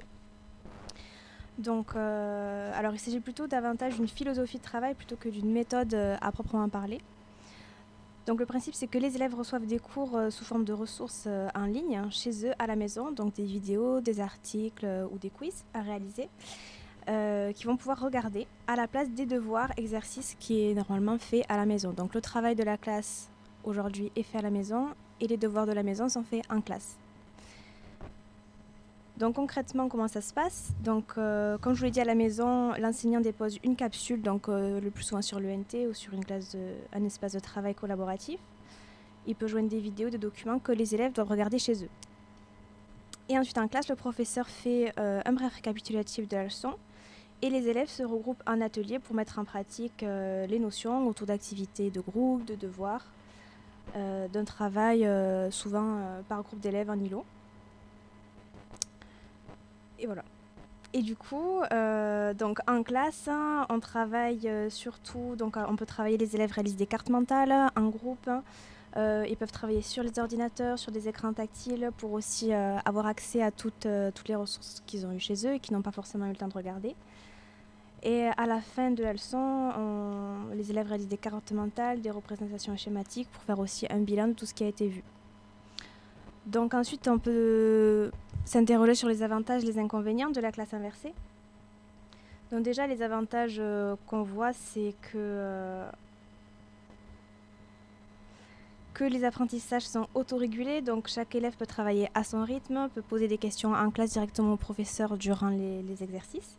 Donc, 1.60 1.96
euh, 1.96 2.72
alors 2.74 2.94
il 2.94 3.00
s'agit 3.00 3.20
plutôt 3.20 3.46
davantage 3.46 3.96
d'une 3.96 4.08
philosophie 4.08 4.58
de 4.58 4.64
travail 4.64 4.96
plutôt 4.96 5.18
que 5.18 5.30
d'une 5.30 5.52
méthode 5.52 5.94
à 5.94 6.32
proprement 6.32 6.70
parler. 6.70 7.00
Donc 8.26 8.40
le 8.40 8.46
principe, 8.46 8.76
c'est 8.76 8.88
que 8.88 8.98
les 8.98 9.16
élèves 9.16 9.36
reçoivent 9.36 9.66
des 9.66 9.80
cours 9.80 10.18
sous 10.30 10.46
forme 10.46 10.64
de 10.64 10.74
ressources 10.74 11.28
en 11.56 11.66
ligne, 11.66 11.98
hein, 11.98 12.10
chez 12.12 12.46
eux, 12.46 12.54
à 12.60 12.68
la 12.68 12.76
maison, 12.76 13.12
donc 13.12 13.34
des 13.34 13.44
vidéos, 13.44 14.02
des 14.02 14.20
articles 14.20 14.88
ou 15.12 15.18
des 15.18 15.30
quiz 15.30 15.66
à 15.74 15.82
réaliser. 15.82 16.30
Euh, 17.10 17.52
qui 17.54 17.66
vont 17.66 17.76
pouvoir 17.76 18.00
regarder 18.00 18.46
à 18.68 18.76
la 18.76 18.88
place 18.88 19.10
des 19.10 19.26
devoirs, 19.26 19.72
exercices 19.78 20.36
qui 20.40 20.70
est 20.70 20.76
normalement 20.76 21.18
fait 21.18 21.44
à 21.50 21.58
la 21.58 21.66
maison. 21.66 21.92
Donc 21.92 22.14
le 22.14 22.22
travail 22.22 22.56
de 22.56 22.62
la 22.62 22.78
classe 22.78 23.30
aujourd'hui 23.64 24.12
est 24.16 24.22
fait 24.22 24.38
à 24.38 24.42
la 24.44 24.52
maison 24.52 24.90
et 25.20 25.26
les 25.26 25.38
devoirs 25.38 25.66
de 25.66 25.72
la 25.72 25.82
maison 25.82 26.08
sont 26.08 26.22
faits 26.22 26.44
en 26.52 26.62
classe. 26.62 26.98
Donc 29.18 29.38
concrètement, 29.38 29.90
comment 29.90 30.08
ça 30.08 30.22
se 30.22 30.32
passe? 30.32 30.70
Donc, 30.84 31.14
euh, 31.18 31.58
comme 31.58 31.74
je 31.74 31.80
vous 31.80 31.86
l'ai 31.86 31.92
dit 31.92 32.00
à 32.00 32.06
la 32.06 32.14
maison, 32.14 32.74
l'enseignant 32.76 33.22
dépose 33.22 33.58
une 33.64 33.76
capsule, 33.76 34.22
donc 34.22 34.48
euh, 34.48 34.80
le 34.80 34.92
plus 34.92 35.04
souvent 35.04 35.24
sur 35.24 35.40
l'ENT 35.40 35.88
ou 35.90 35.96
sur 35.96 36.14
une 36.14 36.24
classe 36.24 36.56
un 36.94 37.04
espace 37.04 37.34
de 37.34 37.40
travail 37.40 37.74
collaboratif. 37.74 38.40
Il 39.26 39.36
peut 39.36 39.48
joindre 39.48 39.70
des 39.70 39.80
vidéos, 39.80 40.12
des 40.12 40.20
documents 40.20 40.60
que 40.60 40.72
les 40.72 40.94
élèves 40.94 41.14
doivent 41.14 41.30
regarder 41.30 41.58
chez 41.58 41.84
eux. 41.84 41.90
Et 43.30 43.38
ensuite 43.40 43.58
en 43.58 43.68
classe, 43.68 43.90
le 43.90 43.96
professeur 43.96 44.48
fait 44.48 44.94
un 44.98 45.34
bref 45.34 45.54
récapitulatif 45.56 46.28
de 46.28 46.36
la 46.36 46.44
leçon 46.46 46.76
et 47.42 47.50
les 47.50 47.68
élèves 47.68 47.90
se 47.90 48.04
regroupent 48.04 48.44
en 48.48 48.62
atelier 48.62 49.00
pour 49.00 49.16
mettre 49.16 49.40
en 49.40 49.46
pratique 49.46 50.02
les 50.02 50.60
notions 50.60 51.08
autour 51.08 51.28
d'activités 51.28 51.90
de 51.90 52.02
groupe, 52.02 52.46
de 52.46 52.56
devoirs, 52.56 53.06
d'un 53.96 54.44
travail 54.46 55.08
souvent 55.52 56.00
par 56.28 56.44
groupe 56.44 56.60
d'élèves 56.60 56.90
en 56.90 57.00
îlot. 57.00 57.26
Et 60.00 60.06
voilà. 60.06 60.24
Et 60.94 61.02
du 61.04 61.16
coup, 61.16 61.62
euh, 61.72 62.34
donc 62.34 62.60
en 62.68 62.82
classe, 62.82 63.28
hein, 63.28 63.68
on 63.70 63.80
travaille 63.80 64.50
euh, 64.50 64.72
surtout, 64.72 65.36
donc 65.38 65.56
euh, 65.56 65.64
on 65.68 65.76
peut 65.76 65.86
travailler, 65.86 66.18
les 66.18 66.36
élèves 66.36 66.52
réalisent 66.52 66.78
des 66.78 66.88
cartes 66.88 67.10
mentales 67.10 67.70
en 67.76 67.90
groupe. 67.90 68.30
Ils 68.98 69.38
peuvent 69.38 69.52
travailler 69.52 69.84
sur 69.84 70.04
les 70.04 70.20
ordinateurs, 70.20 70.80
sur 70.80 70.92
des 70.92 71.08
écrans 71.08 71.32
tactiles 71.32 71.92
pour 71.98 72.12
aussi 72.12 72.52
avoir 72.52 73.06
accès 73.06 73.42
à 73.42 73.50
toutes, 73.50 73.88
toutes 74.14 74.28
les 74.28 74.36
ressources 74.36 74.84
qu'ils 74.88 75.06
ont 75.06 75.14
eues 75.14 75.22
chez 75.22 75.48
eux 75.48 75.54
et 75.54 75.60
qui 75.60 75.72
n'ont 75.72 75.82
pas 75.82 75.92
forcément 75.92 76.26
eu 76.26 76.32
le 76.32 76.36
temps 76.36 76.50
de 76.50 76.54
regarder. 76.54 76.96
Et 78.04 78.28
à 78.38 78.46
la 78.46 78.62
fin 78.62 78.92
de 78.92 79.04
la 79.04 79.12
leçon, 79.12 79.72
les 80.54 80.72
élèves 80.72 80.88
réalisent 80.88 81.08
des 81.08 81.18
cartes 81.18 81.52
mentales, 81.52 82.02
des 82.02 82.12
représentations 82.12 82.76
schématiques 82.78 83.30
pour 83.30 83.44
faire 83.44 83.60
aussi 83.60 83.88
un 83.90 84.00
bilan 84.00 84.30
de 84.30 84.34
tout 84.34 84.46
ce 84.46 84.54
qui 84.54 84.64
a 84.64 84.68
été 84.68 84.88
vu. 84.88 85.04
Donc 86.46 86.74
ensuite, 86.74 87.08
on 87.08 87.20
peut 87.20 88.12
s'interroger 88.46 88.96
sur 88.96 89.08
les 89.08 89.22
avantages 89.22 89.64
et 89.64 89.68
les 89.68 89.78
inconvénients 89.78 90.32
de 90.32 90.40
la 90.40 90.52
classe 90.52 90.74
inversée. 90.74 91.14
Donc 92.52 92.64
déjà, 92.64 92.88
les 92.88 93.04
avantages 93.04 93.58
euh, 93.60 93.96
qu'on 94.08 94.24
voit, 94.24 94.54
c'est 94.54 94.96
que, 95.02 95.18
euh, 95.18 95.92
que 98.96 99.04
les 99.04 99.24
apprentissages 99.24 99.88
sont 99.88 100.08
autorégulés, 100.16 100.82
donc 100.82 101.08
chaque 101.08 101.36
élève 101.36 101.56
peut 101.56 101.68
travailler 101.68 102.10
à 102.16 102.24
son 102.24 102.44
rythme, 102.44 102.90
peut 102.96 103.04
poser 103.04 103.28
des 103.28 103.38
questions 103.38 103.74
en 103.74 103.92
classe 103.92 104.14
directement 104.14 104.54
au 104.54 104.58
professeur 104.58 105.18
durant 105.18 105.50
les, 105.50 105.84
les 105.84 106.04
exercices. 106.04 106.58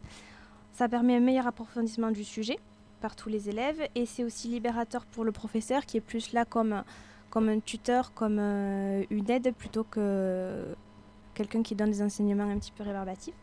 Ça 0.81 0.89
permet 0.89 1.15
un 1.15 1.21
meilleur 1.21 1.47
approfondissement 1.47 2.11
du 2.11 2.25
sujet 2.25 2.59
par 3.03 3.15
tous 3.15 3.29
les 3.29 3.51
élèves 3.51 3.87
et 3.95 4.07
c'est 4.07 4.25
aussi 4.25 4.49
libérateur 4.49 5.05
pour 5.05 5.25
le 5.25 5.31
professeur 5.31 5.85
qui 5.85 5.99
est 5.99 6.01
plus 6.01 6.33
là 6.33 6.47
comme, 6.47 6.85
comme 7.29 7.51
un 7.51 7.61
tuteur, 7.61 8.15
comme 8.15 8.39
euh, 8.39 9.05
une 9.11 9.31
aide 9.31 9.55
plutôt 9.55 9.85
que 9.85 10.75
quelqu'un 11.35 11.63
qui 11.63 11.75
donne 11.75 11.91
des 11.91 12.01
enseignements 12.01 12.49
un 12.49 12.59
petit 12.59 12.73
peu 12.73 12.83
rébarbatifs. 12.83 13.35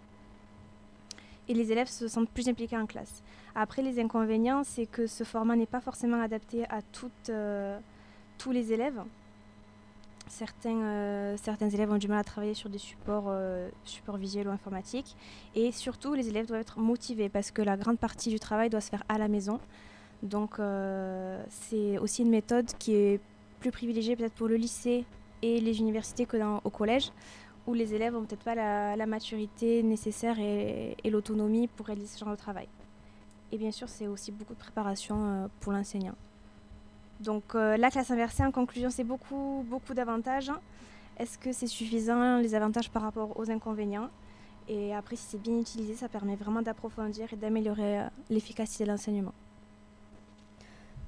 Et 1.47 1.53
les 1.53 1.71
élèves 1.71 1.89
se 1.89 2.07
sentent 2.07 2.31
plus 2.31 2.49
impliqués 2.49 2.75
en 2.75 2.87
classe. 2.87 3.21
Après, 3.53 3.83
les 3.83 3.99
inconvénients, 3.99 4.63
c'est 4.63 4.87
que 4.87 5.05
ce 5.05 5.23
format 5.23 5.55
n'est 5.55 5.67
pas 5.67 5.79
forcément 5.79 6.19
adapté 6.19 6.65
à 6.71 6.79
euh, 7.29 7.79
tous 8.39 8.51
les 8.51 8.73
élèves. 8.73 8.99
Certains, 10.29 10.81
euh, 10.81 11.37
certains 11.37 11.69
élèves 11.69 11.91
ont 11.91 11.97
du 11.97 12.07
mal 12.07 12.19
à 12.19 12.23
travailler 12.23 12.53
sur 12.53 12.69
des 12.69 12.77
supports, 12.77 13.25
euh, 13.27 13.69
visuels 14.15 14.47
ou 14.47 14.51
informatiques. 14.51 15.15
Et 15.55 15.71
surtout, 15.71 16.13
les 16.13 16.29
élèves 16.29 16.47
doivent 16.47 16.61
être 16.61 16.79
motivés 16.79 17.29
parce 17.29 17.51
que 17.51 17.61
la 17.61 17.77
grande 17.77 17.97
partie 17.97 18.29
du 18.29 18.39
travail 18.39 18.69
doit 18.69 18.81
se 18.81 18.89
faire 18.89 19.03
à 19.09 19.17
la 19.17 19.27
maison. 19.27 19.59
Donc, 20.23 20.59
c'est 21.49 21.99
aussi 21.99 22.23
une 22.23 22.31
méthode 22.31 22.65
qui 22.79 22.95
est 22.95 23.19
plus 23.59 23.71
privilégiée 23.71 24.15
peut-être 24.15 24.33
pour 24.33 24.47
le 24.47 24.55
lycée 24.55 25.05
et 25.41 25.59
les 25.59 25.79
universités 25.79 26.25
que 26.25 26.37
au 26.63 26.69
collège, 26.69 27.11
où 27.67 27.73
les 27.73 27.93
élèves 27.93 28.13
n'ont 28.13 28.23
peut-être 28.23 28.43
pas 28.43 28.55
la, 28.55 29.05
maturité 29.05 29.83
nécessaire 29.83 30.39
et, 30.39 30.95
l'autonomie 31.05 31.67
pour 31.67 31.85
réaliser 31.85 32.07
ce 32.07 32.19
genre 32.19 32.31
de 32.31 32.35
travail. 32.35 32.67
Et 33.51 33.57
bien 33.57 33.71
sûr, 33.71 33.87
c'est 33.87 34.07
aussi 34.07 34.31
beaucoup 34.31 34.53
de 34.53 34.59
préparation 34.59 35.25
euh, 35.25 35.47
pour 35.61 35.71
l'enseignant. 35.71 36.15
Donc 37.19 37.55
euh, 37.55 37.77
la 37.77 37.89
classe 37.89 38.11
inversée, 38.11 38.43
en 38.43 38.51
conclusion, 38.51 38.89
c'est 38.89 39.03
beaucoup, 39.03 39.65
beaucoup 39.67 39.93
d'avantages. 39.93 40.51
Est-ce 41.17 41.37
que 41.37 41.51
c'est 41.51 41.67
suffisant, 41.67 42.37
les 42.37 42.53
avantages 42.53 42.89
par 42.89 43.01
rapport 43.01 43.37
aux 43.39 43.49
inconvénients? 43.49 44.09
Et 44.69 44.93
après, 44.93 45.15
si 45.15 45.23
c'est 45.29 45.41
bien 45.41 45.57
utilisé, 45.57 45.95
ça 45.95 46.09
permet 46.09 46.35
vraiment 46.35 46.61
d'approfondir 46.61 47.31
et 47.31 47.35
d'améliorer 47.35 47.99
euh, 48.01 48.07
l'efficacité 48.29 48.83
de 48.83 48.89
l'enseignement. 48.91 49.33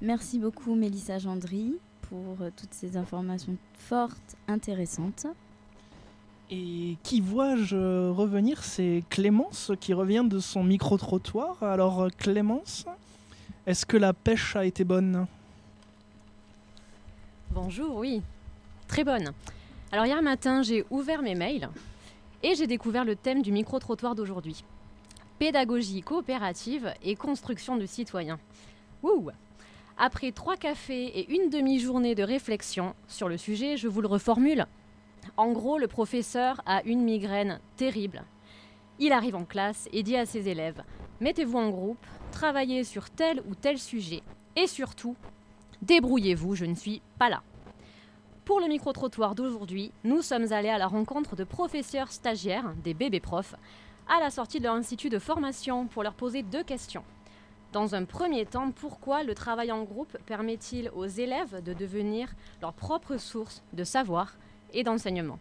Merci 0.02 0.38
beaucoup 0.38 0.74
Mélissa 0.74 1.18
Gendry 1.18 1.74
pour 2.02 2.38
toutes 2.56 2.72
ces 2.72 2.96
informations 2.96 3.56
fortes, 3.74 4.36
intéressantes. 4.48 5.26
Et 6.50 6.96
qui 7.04 7.20
vois-je 7.20 8.10
revenir? 8.10 8.64
C'est 8.64 9.04
Clémence 9.10 9.70
qui 9.78 9.92
revient 9.92 10.24
de 10.26 10.40
son 10.40 10.64
micro-trottoir. 10.64 11.62
Alors 11.62 12.08
Clémence, 12.18 12.86
est-ce 13.66 13.86
que 13.86 13.96
la 13.96 14.12
pêche 14.12 14.56
a 14.56 14.64
été 14.64 14.82
bonne? 14.82 15.26
Bonjour, 17.52 17.96
oui. 17.96 18.22
Très 18.86 19.02
bonne. 19.02 19.32
Alors 19.90 20.06
hier 20.06 20.22
matin, 20.22 20.62
j'ai 20.62 20.84
ouvert 20.88 21.20
mes 21.20 21.34
mails 21.34 21.68
et 22.44 22.54
j'ai 22.54 22.68
découvert 22.68 23.04
le 23.04 23.16
thème 23.16 23.42
du 23.42 23.50
micro-trottoir 23.50 24.14
d'aujourd'hui. 24.14 24.62
Pédagogie 25.40 26.00
coopérative 26.00 26.94
et 27.02 27.16
construction 27.16 27.76
de 27.76 27.86
citoyens. 27.86 28.38
Wouh 29.02 29.32
Après 29.98 30.30
trois 30.30 30.56
cafés 30.56 31.06
et 31.06 31.32
une 31.32 31.50
demi-journée 31.50 32.14
de 32.14 32.22
réflexion 32.22 32.94
sur 33.08 33.28
le 33.28 33.36
sujet, 33.36 33.76
je 33.76 33.88
vous 33.88 34.00
le 34.00 34.06
reformule. 34.06 34.66
En 35.36 35.50
gros, 35.50 35.76
le 35.76 35.88
professeur 35.88 36.62
a 36.66 36.84
une 36.84 37.02
migraine 37.02 37.58
terrible. 37.74 38.22
Il 39.00 39.10
arrive 39.10 39.34
en 39.34 39.44
classe 39.44 39.88
et 39.92 40.04
dit 40.04 40.16
à 40.16 40.24
ses 40.24 40.48
élèves 40.48 40.84
Mettez-vous 41.20 41.58
en 41.58 41.70
groupe, 41.70 42.06
travaillez 42.30 42.84
sur 42.84 43.10
tel 43.10 43.42
ou 43.50 43.56
tel 43.56 43.76
sujet 43.76 44.22
et 44.54 44.68
surtout, 44.68 45.16
débrouillez-vous, 45.82 46.54
je 46.54 46.64
ne 46.64 46.74
suis 46.74 47.02
pas 47.18 47.28
là. 47.28 47.42
Pour 48.44 48.60
le 48.60 48.66
micro-trottoir 48.66 49.34
d'aujourd'hui, 49.34 49.92
nous 50.04 50.22
sommes 50.22 50.52
allés 50.52 50.68
à 50.68 50.78
la 50.78 50.86
rencontre 50.86 51.36
de 51.36 51.44
professeurs 51.44 52.10
stagiaires, 52.10 52.74
des 52.82 52.94
bébés 52.94 53.20
profs, 53.20 53.54
à 54.08 54.18
la 54.20 54.30
sortie 54.30 54.58
de 54.58 54.64
leur 54.64 54.74
institut 54.74 55.08
de 55.08 55.18
formation 55.18 55.86
pour 55.86 56.02
leur 56.02 56.14
poser 56.14 56.42
deux 56.42 56.64
questions. 56.64 57.04
Dans 57.72 57.94
un 57.94 58.04
premier 58.04 58.46
temps, 58.46 58.72
pourquoi 58.72 59.22
le 59.22 59.34
travail 59.34 59.70
en 59.70 59.84
groupe 59.84 60.18
permet-il 60.26 60.90
aux 60.96 61.06
élèves 61.06 61.62
de 61.62 61.72
devenir 61.72 62.28
leur 62.60 62.72
propre 62.72 63.16
source 63.16 63.62
de 63.72 63.84
savoir 63.84 64.36
et 64.72 64.82
d'enseignement? 64.82 65.38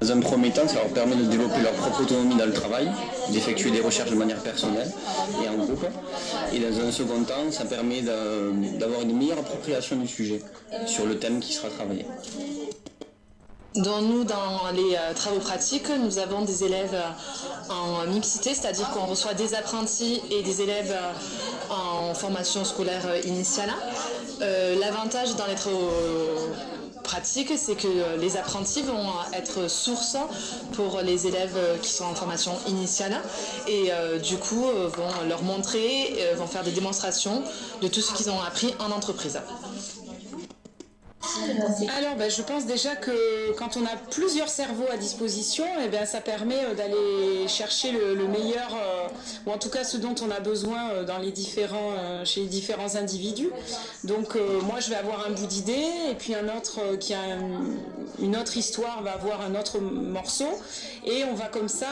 Dans 0.00 0.12
un 0.12 0.20
premier 0.20 0.50
temps, 0.50 0.68
ça 0.68 0.74
leur 0.74 0.88
permet 0.88 1.16
de 1.16 1.24
développer 1.24 1.60
leur 1.62 1.72
propre 1.72 2.02
autonomie 2.02 2.36
dans 2.36 2.44
le 2.46 2.52
travail, 2.52 2.90
d'effectuer 3.30 3.70
des 3.70 3.80
recherches 3.80 4.10
de 4.10 4.16
manière 4.16 4.40
personnelle 4.42 4.92
et 5.42 5.48
en 5.48 5.54
groupe. 5.56 5.86
Et 6.52 6.58
dans 6.58 6.80
un 6.80 6.92
second 6.92 7.22
temps, 7.24 7.50
ça 7.50 7.64
permet 7.64 8.02
d'avoir 8.02 9.00
une 9.02 9.16
meilleure 9.16 9.38
appropriation 9.38 9.96
du 9.96 10.06
sujet 10.06 10.40
sur 10.86 11.06
le 11.06 11.18
thème 11.18 11.40
qui 11.40 11.52
sera 11.54 11.68
travaillé. 11.68 12.04
Dans 13.76 14.00
nous, 14.00 14.24
dans 14.24 14.70
les 14.74 14.94
euh, 14.94 15.12
travaux 15.14 15.38
pratiques, 15.38 15.90
nous 16.02 16.18
avons 16.18 16.42
des 16.42 16.64
élèves 16.64 16.94
euh, 16.94 17.72
en 17.72 18.06
mixité, 18.10 18.54
c'est-à-dire 18.54 18.88
qu'on 18.90 19.04
reçoit 19.04 19.34
des 19.34 19.54
apprentis 19.54 20.22
et 20.30 20.42
des 20.42 20.62
élèves 20.62 20.94
euh, 20.94 21.72
en 21.74 22.14
formation 22.14 22.64
scolaire 22.64 23.04
initiale. 23.26 23.70
L'avantage 24.40 25.36
dans 25.36 25.46
les 25.46 25.54
travaux 25.54 25.90
c'est 27.56 27.74
que 27.74 27.86
euh, 27.86 28.16
les 28.16 28.36
apprentis 28.36 28.82
vont 28.82 29.10
être 29.32 29.68
source 29.68 30.16
pour 30.72 31.00
les 31.00 31.26
élèves 31.26 31.58
qui 31.82 31.90
sont 31.90 32.04
en 32.04 32.14
formation 32.14 32.52
initiale 32.66 33.20
et 33.66 33.92
euh, 33.92 34.18
du 34.18 34.36
coup 34.36 34.66
euh, 34.66 34.88
vont 34.88 35.28
leur 35.28 35.42
montrer, 35.42 36.14
vont 36.36 36.46
faire 36.46 36.64
des 36.64 36.72
démonstrations 36.72 37.42
de 37.80 37.88
tout 37.88 38.00
ce 38.00 38.14
qu'ils 38.14 38.30
ont 38.30 38.40
appris 38.40 38.74
en 38.78 38.90
entreprise. 38.90 39.40
Alors, 41.96 42.16
ben, 42.16 42.30
je 42.30 42.42
pense 42.42 42.66
déjà 42.66 42.96
que 42.96 43.52
quand 43.56 43.76
on 43.76 43.84
a 43.84 43.96
plusieurs 44.10 44.48
cerveaux 44.48 44.86
à 44.92 44.96
disposition, 44.96 45.64
eh 45.84 45.88
bien, 45.88 46.04
ça 46.04 46.20
permet 46.20 46.64
euh, 46.64 46.74
d'aller 46.74 47.48
chercher 47.48 47.92
le, 47.92 48.26
meilleur, 48.26 48.74
euh, 48.74 49.08
ou 49.46 49.52
en 49.52 49.58
tout 49.58 49.70
cas 49.70 49.84
ce 49.84 49.96
dont 49.96 50.14
on 50.22 50.30
a 50.30 50.40
besoin 50.40 50.90
euh, 50.90 51.04
dans 51.04 51.18
les 51.18 51.30
différents, 51.30 51.94
chez 52.24 52.40
les 52.42 52.46
différents 52.46 52.96
individus. 52.96 53.50
Donc, 54.04 54.36
moi, 54.64 54.80
je 54.80 54.90
vais 54.90 54.96
avoir 54.96 55.26
un 55.26 55.30
bout 55.30 55.46
d'idée, 55.46 55.86
et 56.10 56.14
puis 56.14 56.34
un 56.34 56.48
autre 56.56 56.96
qui 56.98 57.14
a 57.14 57.18
une 58.20 58.36
autre 58.36 58.56
histoire 58.56 59.02
va 59.02 59.12
avoir 59.12 59.40
un 59.42 59.54
autre 59.54 59.78
morceau, 59.78 60.48
et 61.04 61.24
on 61.24 61.34
va 61.34 61.46
comme 61.46 61.68
ça 61.68 61.88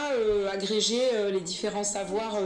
agréger 0.53 1.01
les 1.33 1.41
différents 1.41 1.85
savoirs 1.85 2.39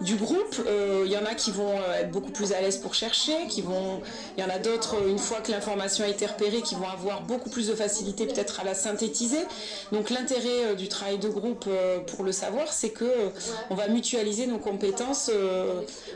du 0.00 0.16
groupe. 0.16 0.56
Il 1.04 1.10
y 1.10 1.16
en 1.16 1.24
a 1.24 1.34
qui 1.34 1.50
vont 1.50 1.74
être 1.98 2.10
beaucoup 2.10 2.30
plus 2.30 2.52
à 2.52 2.60
l'aise 2.60 2.78
pour 2.78 2.94
chercher, 2.94 3.46
qui 3.48 3.62
vont, 3.62 4.00
il 4.36 4.44
y 4.44 4.46
en 4.46 4.50
a 4.50 4.58
d'autres, 4.58 4.96
une 5.06 5.18
fois 5.18 5.40
que 5.40 5.50
l'information 5.50 6.04
est 6.04 6.15
été 6.16 6.26
repérées 6.26 6.62
qui 6.62 6.74
vont 6.74 6.88
avoir 6.88 7.22
beaucoup 7.22 7.50
plus 7.50 7.68
de 7.68 7.74
facilité 7.74 8.26
peut-être 8.26 8.60
à 8.60 8.64
la 8.64 8.74
synthétiser. 8.74 9.44
Donc 9.92 10.10
l'intérêt 10.10 10.74
du 10.76 10.88
travail 10.88 11.18
de 11.18 11.28
groupe 11.28 11.68
pour 12.06 12.24
le 12.24 12.32
savoir, 12.32 12.72
c'est 12.72 12.90
que 12.90 13.30
on 13.70 13.74
va 13.74 13.88
mutualiser 13.88 14.46
nos 14.46 14.58
compétences 14.58 15.30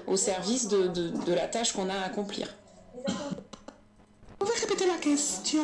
au 0.06 0.16
service 0.16 0.68
de, 0.68 0.88
de 0.88 1.32
la 1.32 1.46
tâche 1.46 1.72
qu'on 1.72 1.88
a 1.88 1.94
à 1.94 2.06
accomplir. 2.06 2.48
Vous 3.06 4.46
pouvez 4.46 4.58
répéter 4.58 4.86
la 4.86 4.96
question 4.96 5.62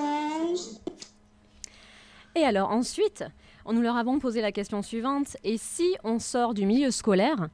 Et 2.34 2.42
alors 2.42 2.70
ensuite, 2.70 3.24
nous 3.72 3.82
leur 3.82 3.96
avons 3.96 4.18
posé 4.18 4.40
la 4.40 4.52
question 4.52 4.82
suivante. 4.82 5.36
Et 5.44 5.58
si 5.58 5.96
on 6.04 6.18
sort 6.18 6.54
du 6.54 6.66
milieu 6.66 6.90
scolaire, 6.90 7.48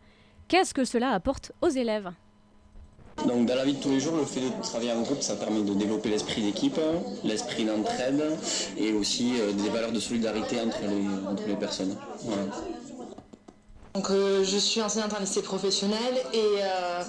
qu'est-ce 0.49 0.75
que 0.75 0.85
cela 0.85 1.11
apporte 1.11 1.53
aux 1.61 1.69
élèves? 1.69 2.11
Donc 3.27 3.47
dans 3.47 3.55
la 3.55 3.65
vie 3.65 3.75
de 3.75 3.83
tous 3.83 3.91
les 3.91 4.01
jours, 4.01 4.17
le 4.17 4.25
fait 4.25 4.41
de 4.41 4.63
travailler 4.63 4.93
en 4.93 5.03
groupe, 5.03 5.23
ça 5.23 5.37
permet 5.37 5.63
de 5.63 5.75
développer 5.75 6.09
l'esprit 6.09 6.43
d'équipe, 6.43 6.79
l'esprit 7.25 7.65
d'entraide 7.65 8.23
et 8.77 8.93
aussi 8.93 9.35
euh, 9.39 9.53
des 9.53 9.69
valeurs 9.69 9.93
de 9.93 10.01
solidarité 10.01 10.61
entre 10.61 10.81
les, 10.83 11.31
entre 11.31 11.47
les 11.47 11.57
personnes. 11.57 11.97
Donc, 13.95 14.09
euh, 14.09 14.43
je 14.43 14.57
suis 14.57 14.81
enseignante 14.81 15.13
en 15.13 15.21
lycée 15.21 15.43
professionnel 15.43 16.15
et 16.33 16.39
euh, 16.39 17.03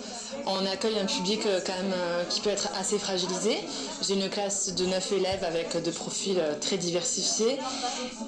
on 0.46 0.66
accueille 0.66 1.00
un 1.00 1.06
public 1.06 1.46
euh, 1.46 1.62
quand 1.66 1.72
même 1.72 1.94
qui 2.30 2.42
peut 2.42 2.50
être 2.50 2.68
assez 2.78 3.00
fragilisé. 3.00 3.58
J'ai 4.02 4.16
une 4.16 4.30
classe 4.30 4.76
de 4.76 4.86
9 4.86 5.12
élèves 5.14 5.46
avec 5.46 5.78
des 5.78 5.92
profils 5.92 6.42
très 6.60 6.76
diversifiés 6.78 7.58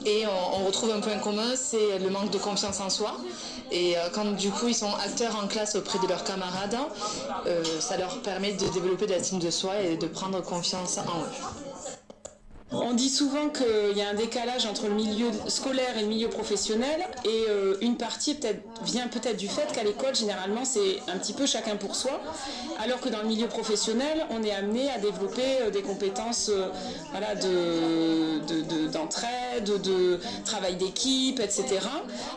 et 0.05 0.23
on, 0.25 0.65
retrouve 0.65 0.91
un 0.91 1.01
point 1.01 1.17
commun, 1.17 1.53
c'est 1.55 1.99
le 1.99 2.09
manque 2.09 2.31
de 2.31 2.37
confiance 2.37 2.79
en 2.79 2.89
soi. 2.89 3.17
Et 3.71 3.95
quand 4.13 4.31
du 4.35 4.49
coup 4.51 4.69
ils 4.69 4.75
sont 4.75 4.93
acteurs 5.03 5.35
en 5.35 5.47
classe 5.47 5.75
auprès 5.75 5.99
de 5.99 6.07
leurs 6.07 6.23
camarades, 6.23 6.77
ça 7.79 7.97
leur 7.97 8.21
permet 8.21 8.53
de 8.53 8.67
développer 8.69 9.05
de 9.05 9.11
l'estime 9.11 9.39
de 9.39 9.51
soi 9.51 9.81
et 9.81 9.97
de 9.97 10.07
prendre 10.07 10.41
confiance 10.41 10.97
en 10.97 11.01
eux. 11.01 11.64
On 12.83 12.93
dit 12.93 13.09
souvent 13.09 13.49
qu'il 13.49 13.97
y 13.97 14.01
a 14.01 14.09
un 14.09 14.13
décalage 14.13 14.65
entre 14.65 14.87
le 14.87 14.93
milieu 14.93 15.27
scolaire 15.47 15.97
et 15.97 16.01
le 16.01 16.07
milieu 16.07 16.29
professionnel 16.29 17.05
et 17.23 17.45
euh, 17.49 17.75
une 17.81 17.97
partie 17.97 18.35
peut 18.35 18.47
vient 18.83 19.07
peut-être 19.07 19.37
du 19.37 19.47
fait 19.47 19.71
qu'à 19.73 19.83
l'école 19.83 20.15
généralement 20.15 20.65
c'est 20.65 20.97
un 21.07 21.17
petit 21.17 21.33
peu 21.33 21.45
chacun 21.45 21.75
pour 21.75 21.95
soi 21.95 22.19
alors 22.79 22.99
que 22.99 23.09
dans 23.09 23.21
le 23.21 23.27
milieu 23.27 23.47
professionnel 23.47 24.25
on 24.29 24.43
est 24.43 24.51
amené 24.51 24.89
à 24.91 24.97
développer 24.97 25.61
euh, 25.61 25.69
des 25.69 25.81
compétences 25.81 26.49
euh, 26.49 26.69
d'entraide, 28.91 29.81
de, 29.81 30.19
travail 30.43 30.75
d'équipe, 30.75 31.39
etc. 31.39 31.79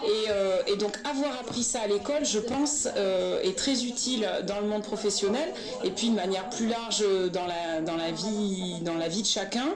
Et, 0.05 0.77
donc 0.77 0.97
avoir 1.11 1.33
appris 1.41 1.65
ça 1.65 1.81
à 1.81 1.87
l'école 1.89 2.25
je 2.25 2.39
pense 2.39 2.87
est 2.87 3.57
très 3.57 3.85
utile 3.85 4.29
dans 4.47 4.61
le 4.61 4.67
monde 4.67 4.83
professionnel 4.83 5.53
et 5.83 5.91
puis 5.91 6.11
de 6.11 6.15
manière 6.15 6.49
plus 6.51 6.69
large 6.69 7.05
dans 7.33 7.47
la 7.47 8.11
vie, 8.13 8.81
dans 8.83 8.95
la 8.95 9.09
vie 9.09 9.23
de 9.23 9.27
chacun. 9.27 9.69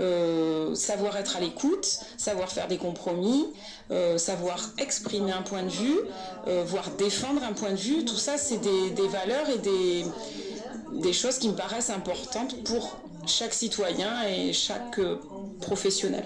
Euh, 0.00 0.74
savoir 0.74 1.16
être 1.16 1.36
à 1.36 1.40
l'écoute, 1.40 2.00
savoir 2.16 2.50
faire 2.50 2.66
des 2.66 2.78
compromis, 2.78 3.46
euh, 3.92 4.18
savoir 4.18 4.58
exprimer 4.78 5.30
un 5.30 5.42
point 5.42 5.62
de 5.62 5.68
vue, 5.68 5.98
euh, 6.48 6.64
voire 6.66 6.90
défendre 6.98 7.44
un 7.44 7.52
point 7.52 7.70
de 7.70 7.76
vue. 7.76 8.04
Tout 8.04 8.16
ça, 8.16 8.36
c'est 8.36 8.58
des, 8.58 9.08
valeurs 9.08 9.48
et 9.50 9.58
des, 9.58 10.04
des 10.94 11.12
choses 11.12 11.38
qui 11.38 11.48
me 11.48 11.54
paraissent 11.54 11.90
importantes 11.90 12.64
pour 12.64 12.96
chaque 13.26 13.54
citoyen 13.54 14.24
et 14.24 14.52
chaque 14.52 15.00
professionnel. 15.60 16.24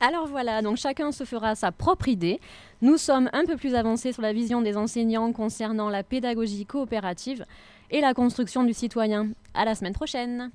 Alors 0.00 0.26
voilà, 0.26 0.62
donc 0.62 0.78
chacun 0.78 1.12
se 1.12 1.24
fera 1.24 1.54
sa 1.54 1.72
propre 1.72 2.08
idée. 2.08 2.40
Nous 2.82 2.96
sommes 2.96 3.28
un 3.34 3.44
peu 3.44 3.58
plus 3.58 3.74
avancés 3.74 4.10
sur 4.12 4.22
la 4.22 4.32
vision 4.32 4.62
des 4.62 4.78
enseignants 4.78 5.32
concernant 5.32 5.90
la 5.90 6.02
pédagogie 6.02 6.64
coopérative 6.64 7.44
et 7.90 8.00
la 8.00 8.14
construction 8.14 8.64
du 8.64 8.72
citoyen. 8.72 9.28
À 9.52 9.66
la 9.66 9.74
semaine 9.74 9.92
prochaine. 9.92 10.50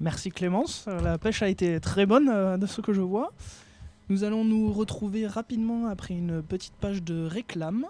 Merci 0.00 0.30
Clémence, 0.30 0.86
la 0.86 1.16
pêche 1.16 1.42
a 1.42 1.48
été 1.48 1.78
très 1.80 2.06
bonne 2.06 2.28
euh, 2.28 2.56
de 2.56 2.66
ce 2.66 2.80
que 2.80 2.92
je 2.92 3.00
vois. 3.00 3.32
Nous 4.08 4.24
allons 4.24 4.44
nous 4.44 4.72
retrouver 4.72 5.26
rapidement 5.28 5.86
après 5.86 6.14
une 6.14 6.42
petite 6.42 6.74
page 6.74 7.02
de 7.04 7.24
réclame. 7.24 7.86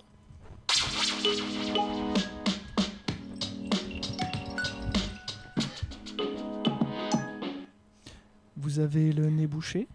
Vous 8.57 8.79
avez 8.79 9.13
le 9.13 9.31
nez 9.31 9.47
bouché 9.47 9.89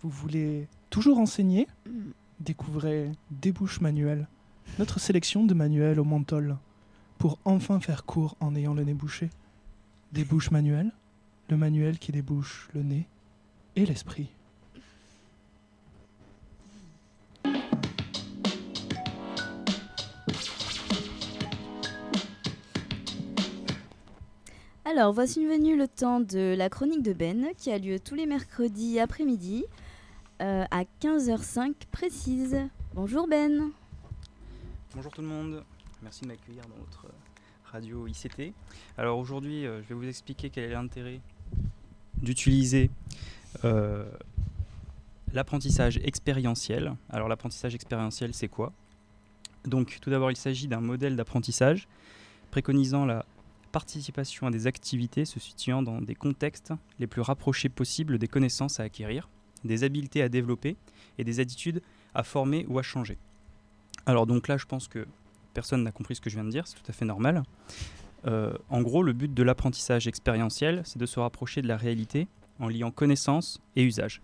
Vous 0.00 0.10
voulez 0.10 0.68
toujours 0.90 1.18
enseigner? 1.18 1.66
Mm. 1.86 2.10
Découvrez 2.40 3.10
Des 3.30 3.50
bouches 3.50 3.80
manuelles, 3.80 4.28
notre 4.78 5.00
sélection 5.00 5.44
de 5.44 5.54
manuels 5.54 5.98
au 5.98 6.04
menthol, 6.04 6.56
pour 7.18 7.38
enfin 7.46 7.80
faire 7.80 8.04
court 8.04 8.36
en 8.40 8.54
ayant 8.54 8.74
le 8.74 8.84
nez 8.84 8.92
bouché. 8.92 9.30
Des 10.12 10.24
bouches 10.24 10.50
manuelles, 10.50 10.92
le 11.48 11.56
manuel 11.56 11.98
qui 11.98 12.12
débouche 12.12 12.68
le 12.74 12.82
nez 12.82 13.06
et 13.74 13.86
l'esprit. 13.86 14.28
Alors, 24.84 25.12
voici 25.12 25.44
venu 25.44 25.76
le 25.76 25.88
temps 25.88 26.20
de 26.20 26.54
la 26.56 26.68
chronique 26.68 27.02
de 27.02 27.12
Ben, 27.12 27.48
qui 27.56 27.70
a 27.70 27.78
lieu 27.78 27.98
tous 27.98 28.14
les 28.14 28.24
mercredis 28.24 29.00
après-midi 29.00 29.64
euh, 30.42 30.64
à 30.70 30.84
15h05 31.00 31.72
précise. 31.90 32.58
Bonjour 32.94 33.26
Ben. 33.26 33.70
Bonjour 34.94 35.10
tout 35.10 35.22
le 35.22 35.28
monde. 35.28 35.64
Merci 36.02 36.22
de 36.22 36.28
m'accueillir 36.28 36.62
dans 36.64 36.76
votre 36.76 37.06
radio 37.64 38.06
ICT. 38.06 38.52
Alors 38.98 39.18
aujourd'hui, 39.18 39.66
euh, 39.66 39.82
je 39.82 39.88
vais 39.88 39.94
vous 39.94 40.06
expliquer 40.06 40.50
quel 40.50 40.64
est 40.64 40.72
l'intérêt 40.72 41.20
d'utiliser 42.20 42.90
euh, 43.64 44.04
l'apprentissage 45.32 45.98
expérientiel. 46.04 46.94
Alors 47.08 47.28
l'apprentissage 47.28 47.74
expérientiel, 47.74 48.34
c'est 48.34 48.48
quoi? 48.48 48.72
Donc 49.64 49.98
tout 50.02 50.10
d'abord, 50.10 50.30
il 50.30 50.36
s'agit 50.36 50.68
d'un 50.68 50.80
modèle 50.80 51.16
d'apprentissage 51.16 51.88
préconisant 52.50 53.06
la 53.06 53.24
participation 53.72 54.46
à 54.46 54.50
des 54.50 54.66
activités 54.66 55.24
se 55.24 55.40
situant 55.40 55.82
dans 55.82 56.02
des 56.02 56.14
contextes 56.14 56.74
les 56.98 57.06
plus 57.06 57.22
rapprochés 57.22 57.68
possibles 57.68 58.18
des 58.18 58.28
connaissances 58.28 58.80
à 58.80 58.84
acquérir 58.84 59.28
des 59.66 59.84
habiletés 59.84 60.22
à 60.22 60.28
développer 60.28 60.76
et 61.18 61.24
des 61.24 61.40
attitudes 61.40 61.82
à 62.14 62.22
former 62.22 62.64
ou 62.68 62.78
à 62.78 62.82
changer. 62.82 63.18
Alors 64.06 64.26
donc 64.26 64.48
là, 64.48 64.56
je 64.56 64.66
pense 64.66 64.88
que 64.88 65.06
personne 65.54 65.82
n'a 65.82 65.92
compris 65.92 66.14
ce 66.14 66.20
que 66.20 66.30
je 66.30 66.34
viens 66.36 66.44
de 66.44 66.50
dire, 66.50 66.66
c'est 66.66 66.76
tout 66.76 66.90
à 66.90 66.92
fait 66.92 67.04
normal. 67.04 67.42
Euh, 68.26 68.52
en 68.70 68.82
gros, 68.82 69.02
le 69.02 69.12
but 69.12 69.32
de 69.32 69.42
l'apprentissage 69.42 70.06
expérientiel, 70.06 70.82
c'est 70.84 70.98
de 70.98 71.06
se 71.06 71.20
rapprocher 71.20 71.62
de 71.62 71.68
la 71.68 71.76
réalité 71.76 72.28
en 72.58 72.68
liant 72.68 72.90
connaissance 72.90 73.60
et 73.76 73.82
usage. 73.84 74.20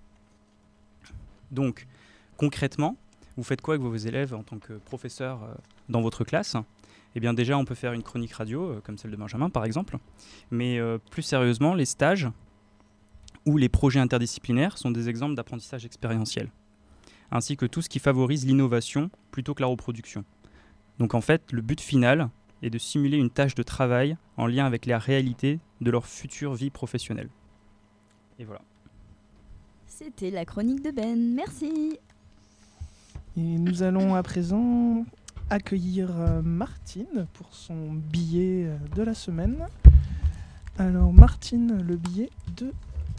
Donc, 1.51 1.87
concrètement, 2.37 2.97
vous 3.37 3.45
faites 3.45 3.61
quoi 3.61 3.75
avec 3.75 3.87
vos 3.87 3.97
élèves 3.97 4.35
en 4.35 4.43
tant 4.43 4.59
que 4.59 4.75
professeur 4.75 5.43
euh, 5.43 5.55
dans 5.89 6.01
votre 6.01 6.25
classe? 6.25 6.57
Eh 7.15 7.21
bien 7.21 7.35
déjà, 7.35 7.59
on 7.59 7.65
peut 7.65 7.75
faire 7.75 7.93
une 7.93 8.03
chronique 8.03 8.33
radio, 8.33 8.71
euh, 8.71 8.81
comme 8.83 8.99
celle 8.99 9.11
de 9.11 9.17
Benjamin 9.17 9.51
par 9.51 9.65
exemple, 9.65 9.99
mais 10.51 10.81
plus 11.11 11.23
sérieusement, 11.23 11.75
les 11.75 11.85
stages, 11.85 12.29
ou 13.47 13.57
les 13.57 13.69
projets 13.69 14.01
interdisciplinaires 14.01 14.79
sont 14.79 14.91
des 14.91 15.09
exemples 15.09 15.35
d'apprentissage 15.35 15.85
expérientiel, 15.85 16.51
ainsi 17.31 17.57
que 17.57 17.67
tout 17.67 17.83
ce 17.83 17.89
qui 17.89 17.99
favorise 17.99 18.47
l'innovation 18.47 19.11
plutôt 19.31 19.55
que 19.55 19.63
la 19.63 19.69
reproduction. 19.69 20.25
Donc 20.99 21.15
en 21.15 21.21
fait, 21.21 21.53
le 21.53 21.63
but 21.63 21.81
final 21.81 22.29
est 22.63 22.71
de 22.71 22.79
simuler 22.79 23.19
une 23.19 23.31
tâche 23.31 23.55
de 23.55 23.63
travail 23.63 24.17
en 24.37 24.47
lien 24.47 24.67
avec 24.67 24.87
la 24.87 24.99
réalité 24.99 25.59
de 25.81 25.91
leur 25.91 26.07
future 26.07 26.55
vie 26.55 26.71
professionnelle. 26.71 27.29
Et 28.39 28.45
voilà. 28.45 28.63
C'était 29.87 30.31
la 30.31 30.45
chronique 30.45 30.83
de 30.83 30.91
Ben. 30.91 31.35
Merci. 31.35 31.99
Et 33.37 33.41
nous 33.41 33.83
allons 33.83 34.15
à 34.15 34.23
présent 34.23 35.05
accueillir 35.51 36.11
euh, 36.19 36.43
Martine 36.43 37.27
pour 37.35 37.55
son 37.55 37.93
billet 37.93 38.67
euh, 38.67 38.77
de 38.95 39.03
la 39.03 39.15
semaine. 39.15 39.67
Alors 40.79 41.13
Martine, 41.13 41.83
le 41.83 41.97
billet 41.97 42.31
de 42.57 42.73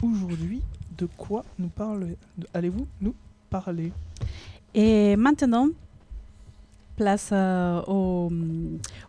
aujourd'hui, 0.04 0.62
de 0.96 1.06
quoi 1.16 1.44
nous 1.58 1.68
parle, 1.68 2.08
allez-vous 2.52 2.86
nous 3.00 3.14
parler? 3.50 3.92
Et 4.74 5.16
maintenant, 5.16 5.68
place 6.96 7.30
euh, 7.32 7.82
au, 7.86 8.30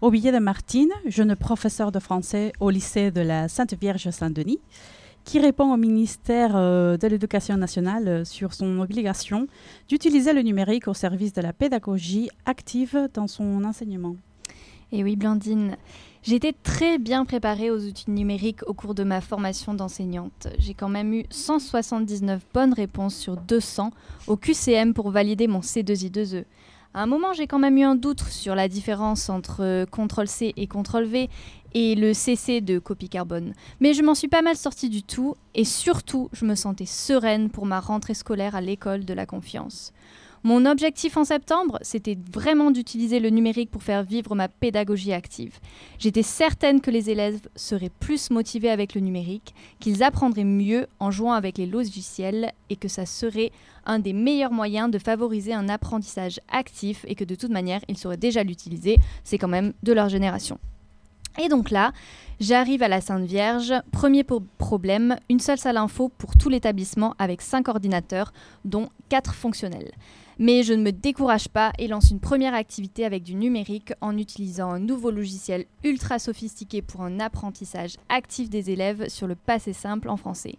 au, 0.02 0.12
billet 0.12 0.32
de 0.32 0.40
Martine, 0.40 0.90
jeune 1.08 1.36
professeur 1.36 1.92
de 1.92 2.00
français 2.00 2.54
au 2.60 2.70
lycée 2.70 3.12
de 3.12 3.22
la 3.22 3.48
Sainte 3.48 3.74
Vierge 3.80 4.10
Saint-Denis, 4.10 4.60
qui 5.24 5.40
répond 5.40 5.74
au 5.74 5.78
ministère 5.78 6.56
euh, 6.56 6.98
de 6.98 7.08
l'Éducation 7.08 7.58
nationale 7.58 8.08
euh, 8.08 8.26
sur 8.26 8.54
son 8.54 8.80
obligation 8.80 9.48
d'utiliser 9.88 10.34
le 10.34 10.42
numérique 10.42 10.88
au 10.88 10.94
service 10.94 11.34
de 11.34 11.42
la 11.42 11.52
pédagogie 11.52 12.30
active 12.46 13.10
dans 13.14 13.28
son 13.28 13.64
enseignement. 13.64 14.16
Et 14.92 15.04
oui, 15.04 15.16
Blandine, 15.16 15.78
été 16.34 16.54
très 16.54 16.98
bien 16.98 17.24
préparée 17.24 17.70
aux 17.70 17.86
outils 17.86 18.10
numériques 18.10 18.68
au 18.68 18.74
cours 18.74 18.96
de 18.96 19.04
ma 19.04 19.22
formation 19.22 19.76
d'enseignante. 19.76 20.48
J'ai 20.58 20.74
quand 20.74 20.90
même 20.90 21.14
eu 21.14 21.26
179 21.30 22.42
bonnes 22.52 22.74
réponses 22.74 23.16
sur 23.16 23.38
200 23.38 23.92
au 24.26 24.36
QCM 24.36 24.96
pour 24.96 25.12
valider 25.12 25.48
mon 25.48 25.60
C2I2E. 25.60 26.46
À 26.96 27.04
un 27.04 27.06
moment, 27.06 27.34
j'ai 27.34 27.46
quand 27.46 27.60
même 27.60 27.78
eu 27.78 27.84
un 27.84 27.96
doute 27.96 28.22
sur 28.22 28.56
la 28.56 28.68
différence 28.68 29.30
entre 29.30 29.86
CTRL-C 29.92 30.54
et 30.58 30.66
CTRL-V 30.66 31.30
et 31.76 31.94
le 31.94 32.14
CC 32.14 32.62
de 32.62 32.80
copie 32.80 33.10
carbone. 33.10 33.54
Mais 33.82 33.94
je 33.94 34.02
m'en 34.02 34.16
suis 34.16 34.30
pas 34.30 34.42
mal 34.42 34.56
sortie 34.56 34.90
du 34.90 35.04
tout 35.04 35.36
et 35.54 35.66
surtout, 35.66 36.30
je 36.32 36.46
me 36.46 36.56
sentais 36.56 36.86
sereine 36.86 37.50
pour 37.50 37.66
ma 37.66 37.82
rentrée 37.82 38.14
scolaire 38.14 38.56
à 38.56 38.62
l'école 38.62 39.06
de 39.06 39.14
la 39.14 39.26
confiance. 39.26 39.94
Mon 40.46 40.68
objectif 40.68 41.18
en 41.18 41.24
septembre, 41.24 41.80
c'était 41.82 42.20
vraiment 42.32 42.70
d'utiliser 42.70 43.20
le 43.20 43.32
numérique 43.32 43.72
pour 43.72 43.82
faire 43.82 44.04
vivre 44.04 44.36
ma 44.36 44.48
pédagogie 44.48 45.12
active. 45.12 45.58
J'étais 45.98 46.22
certaine 46.22 46.82
que 46.82 46.92
les 46.92 47.10
élèves 47.10 47.40
seraient 47.56 47.90
plus 47.90 48.30
motivés 48.30 48.70
avec 48.70 48.94
le 48.94 49.02
numérique, 49.02 49.56
qu'ils 49.80 50.04
apprendraient 50.04 50.44
mieux 50.44 50.86
en 51.00 51.10
jouant 51.10 51.34
avec 51.34 51.58
les 51.58 51.66
logiciels 51.66 52.52
et 52.70 52.76
que 52.76 52.88
ça 52.88 53.08
serait 53.08 53.52
un 53.88 53.98
des 53.98 54.14
meilleurs 54.14 54.52
moyens 54.52 54.92
de 54.92 55.00
favoriser 55.00 55.52
un 55.52 55.68
apprentissage 55.68 56.40
actif 56.52 57.06
et 57.08 57.16
que 57.16 57.24
de 57.24 57.34
toute 57.34 57.50
manière, 57.50 57.82
ils 57.90 57.98
sauraient 57.98 58.16
déjà 58.16 58.44
l'utiliser. 58.44 58.98
C'est 59.24 59.40
quand 59.40 59.48
même 59.48 59.74
de 59.82 59.94
leur 59.94 60.10
génération. 60.10 60.60
Et 61.44 61.50
donc 61.50 61.72
là, 61.72 61.92
j'arrive 62.40 62.84
à 62.84 62.88
la 62.88 63.02
Sainte 63.02 63.26
Vierge. 63.26 63.74
Premier 63.92 64.24
problème, 64.60 65.16
une 65.28 65.40
seule 65.40 65.58
salle 65.58 65.78
info 65.78 66.12
pour 66.20 66.38
tout 66.38 66.50
l'établissement 66.50 67.16
avec 67.18 67.42
5 67.42 67.68
ordinateurs, 67.68 68.32
dont 68.64 68.90
4 69.10 69.34
fonctionnels. 69.34 69.92
Mais 70.38 70.64
je 70.64 70.74
ne 70.74 70.84
me 70.84 70.92
décourage 70.92 71.48
pas 71.48 71.72
et 71.80 71.88
lance 71.88 72.12
une 72.12 72.20
première 72.20 72.54
activité 72.54 73.06
avec 73.06 73.24
du 73.24 73.36
numérique 73.36 73.94
en 74.02 74.18
utilisant 74.18 74.72
un 74.72 74.80
nouveau 74.80 75.10
logiciel 75.10 75.66
ultra 75.86 76.20
sophistiqué 76.20 76.82
pour 76.82 77.04
un 77.04 77.22
apprentissage 77.22 77.96
actif 78.10 78.50
des 78.50 78.70
élèves 78.70 79.08
sur 79.08 79.28
le 79.28 79.36
passé 79.36 79.72
simple 79.72 80.10
en 80.10 80.18
français. 80.18 80.56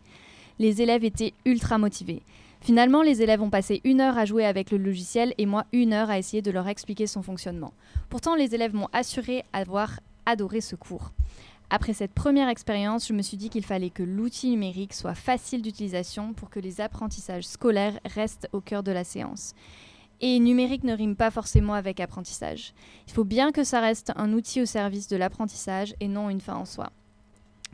Les 0.58 0.80
élèves 0.80 1.04
étaient 1.04 1.34
ultra 1.44 1.76
motivés. 1.76 2.22
Finalement, 2.62 3.02
les 3.02 3.20
élèves 3.20 3.42
ont 3.42 3.50
passé 3.50 3.82
une 3.84 4.00
heure 4.00 4.16
à 4.16 4.24
jouer 4.24 4.46
avec 4.46 4.70
le 4.70 4.78
logiciel 4.78 5.34
et 5.36 5.44
moi 5.44 5.66
une 5.72 5.92
heure 5.92 6.08
à 6.08 6.18
essayer 6.18 6.40
de 6.40 6.50
leur 6.50 6.68
expliquer 6.68 7.06
son 7.06 7.22
fonctionnement. 7.22 7.74
Pourtant, 8.08 8.34
les 8.34 8.54
élèves 8.54 8.74
m'ont 8.74 8.88
assuré 8.94 9.44
avoir 9.52 10.00
adoré 10.24 10.62
ce 10.62 10.74
cours. 10.74 11.12
Après 11.68 11.94
cette 11.94 12.14
première 12.14 12.48
expérience, 12.48 13.08
je 13.08 13.12
me 13.12 13.22
suis 13.22 13.36
dit 13.36 13.50
qu'il 13.50 13.64
fallait 13.64 13.90
que 13.90 14.04
l'outil 14.04 14.50
numérique 14.50 14.94
soit 14.94 15.16
facile 15.16 15.62
d'utilisation 15.62 16.32
pour 16.32 16.48
que 16.48 16.60
les 16.60 16.80
apprentissages 16.80 17.46
scolaires 17.46 17.98
restent 18.04 18.48
au 18.52 18.60
cœur 18.60 18.84
de 18.84 18.92
la 18.92 19.02
séance. 19.02 19.52
Et 20.20 20.38
numérique 20.38 20.84
ne 20.84 20.96
rime 20.96 21.16
pas 21.16 21.32
forcément 21.32 21.74
avec 21.74 21.98
apprentissage. 21.98 22.72
Il 23.08 23.12
faut 23.12 23.24
bien 23.24 23.50
que 23.50 23.64
ça 23.64 23.80
reste 23.80 24.12
un 24.16 24.32
outil 24.32 24.62
au 24.62 24.66
service 24.66 25.08
de 25.08 25.16
l'apprentissage 25.16 25.94
et 25.98 26.08
non 26.08 26.30
une 26.30 26.40
fin 26.40 26.54
en 26.54 26.64
soi. 26.64 26.92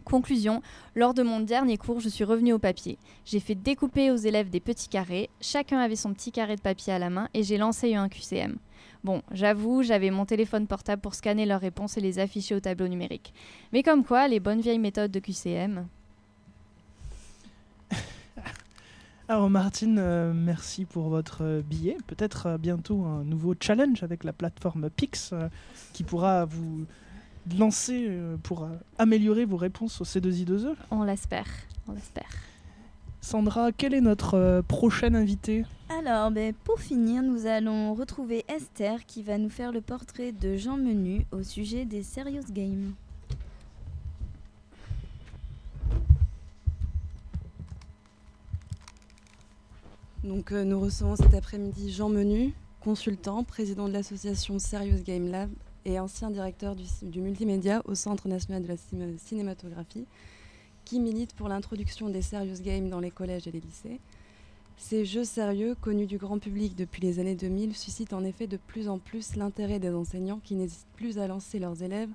Conclusion, 0.03 0.63
lors 0.95 1.15
de 1.15 1.23
mon 1.23 1.41
dernier 1.41 1.79
cours, 1.79 2.01
je 2.01 2.09
suis 2.09 2.25
revenue 2.25 2.53
au 2.53 2.59
papier. 2.59 2.99
J'ai 3.25 3.41
fait 3.41 3.55
découper 3.55 4.11
aux 4.11 4.17
élèves 4.17 4.51
des 4.51 4.61
petits 4.61 4.89
carrés, 4.89 5.31
chacun 5.41 5.79
avait 5.79 5.97
son 5.97 6.13
petit 6.13 6.33
carré 6.33 6.57
de 6.57 6.61
papier 6.61 6.93
à 6.93 6.99
la 6.99 7.11
main 7.11 7.29
et 7.35 7.43
j'ai 7.43 7.57
lancé 7.59 7.95
un 7.95 8.09
QCM. 8.09 8.57
Bon, 9.05 9.23
j'avoue, 9.33 9.83
j'avais 9.83 10.11
mon 10.11 10.25
téléphone 10.27 10.67
portable 10.67 11.03
pour 11.03 11.15
scanner 11.15 11.45
leurs 11.45 11.61
réponses 11.61 11.97
et 11.97 12.01
les 12.01 12.19
afficher 12.21 12.55
au 12.55 12.61
tableau 12.61 12.87
numérique. 12.87 13.35
Mais 13.73 13.83
comme 13.83 14.05
quoi, 14.05 14.29
les 14.29 14.39
bonnes 14.39 14.61
vieilles 14.61 14.79
méthodes 14.79 15.11
de 15.11 15.19
QCM. 15.19 15.89
Alors 19.29 19.51
Martine, 19.51 19.99
euh, 19.99 20.33
merci 20.33 20.85
pour 20.85 21.09
votre 21.09 21.43
euh, 21.43 21.63
billet. 21.63 21.97
Peut-être 22.07 22.47
euh, 22.47 22.59
bientôt 22.59 23.05
un 23.05 23.25
nouveau 23.25 23.55
challenge 23.61 24.03
avec 24.05 24.23
la 24.23 24.33
plateforme 24.33 24.89
Pix 24.91 25.35
qui 25.93 26.05
pourra 26.05 26.45
vous 26.45 26.87
lancer 27.57 28.11
pour 28.43 28.69
améliorer 28.99 29.45
vos 29.45 29.57
réponses 29.57 30.01
au 30.01 30.05
C2I2E. 30.05 30.75
On 30.91 31.03
l'espère, 31.03 31.47
on 31.89 31.93
l'espère. 31.93 32.29
Sandra, 33.25 33.71
quel 33.71 33.95
est 33.95 34.01
notre 34.01 34.35
euh, 34.35 34.63
prochain 34.63 35.15
invité? 35.15 35.65
Alors, 35.89 36.33
ben, 36.33 36.53
pour 36.65 36.81
finir, 36.81 37.23
nous 37.23 37.47
allons 37.47 37.95
retrouver 37.95 38.45
Esther 38.49 39.07
qui 39.07 39.23
va 39.23 39.39
nous 39.39 39.49
faire 39.49 39.71
le 39.71 39.81
portrait 39.81 40.33
de 40.33 40.57
Jean 40.57 40.77
Menu 40.77 41.25
au 41.31 41.45
sujet 41.45 41.85
des 41.85 42.03
Serious 42.03 42.51
Games. 42.51 42.95
Donc, 50.25 50.51
euh, 50.51 50.65
nous 50.65 50.81
recevons 50.81 51.15
cet 51.15 51.33
après-midi 51.33 51.93
Jean 51.93 52.09
Menu, 52.09 52.53
consultant, 52.81 53.45
président 53.45 53.87
de 53.87 53.93
l'association 53.93 54.59
Serious 54.59 55.05
Game 55.05 55.31
Lab 55.31 55.49
et 55.85 55.99
ancien 55.99 56.31
directeur 56.31 56.77
du, 56.77 57.21
multimédia 57.21 57.83
au 57.85 57.95
Centre 57.95 58.29
national 58.29 58.63
de 58.63 58.69
la 58.69 58.77
cinématographie 59.19 60.07
qui 60.85 61.01
milite 61.01 61.35
pour 61.35 61.49
l'introduction 61.49 62.09
des 62.09 62.23
serious 62.23 62.61
games 62.61 62.89
dans 62.89 63.01
les 63.01 63.11
collèges 63.11 63.47
et 63.47 63.53
les 63.53 63.61
lycées. 63.61 64.01
Ces 64.77 65.05
jeux 65.05 65.25
sérieux, 65.25 65.77
connus 65.81 66.07
du 66.07 66.19
grand 66.19 66.39
public 66.39 66.75
depuis 66.75 67.03
les 67.03 67.21
années 67.21 67.37
2000, 67.37 67.77
suscitent 67.77 68.13
en 68.13 68.25
effet 68.25 68.47
de 68.47 68.57
plus 68.57 68.89
en 68.89 68.99
plus 68.99 69.37
l'intérêt 69.37 69.79
des 69.79 69.95
enseignants 69.95 70.41
qui 70.43 70.55
n'hésitent 70.55 70.87
plus 70.97 71.19
à 71.19 71.29
lancer 71.29 71.59
leurs 71.59 71.83
élèves 71.83 72.11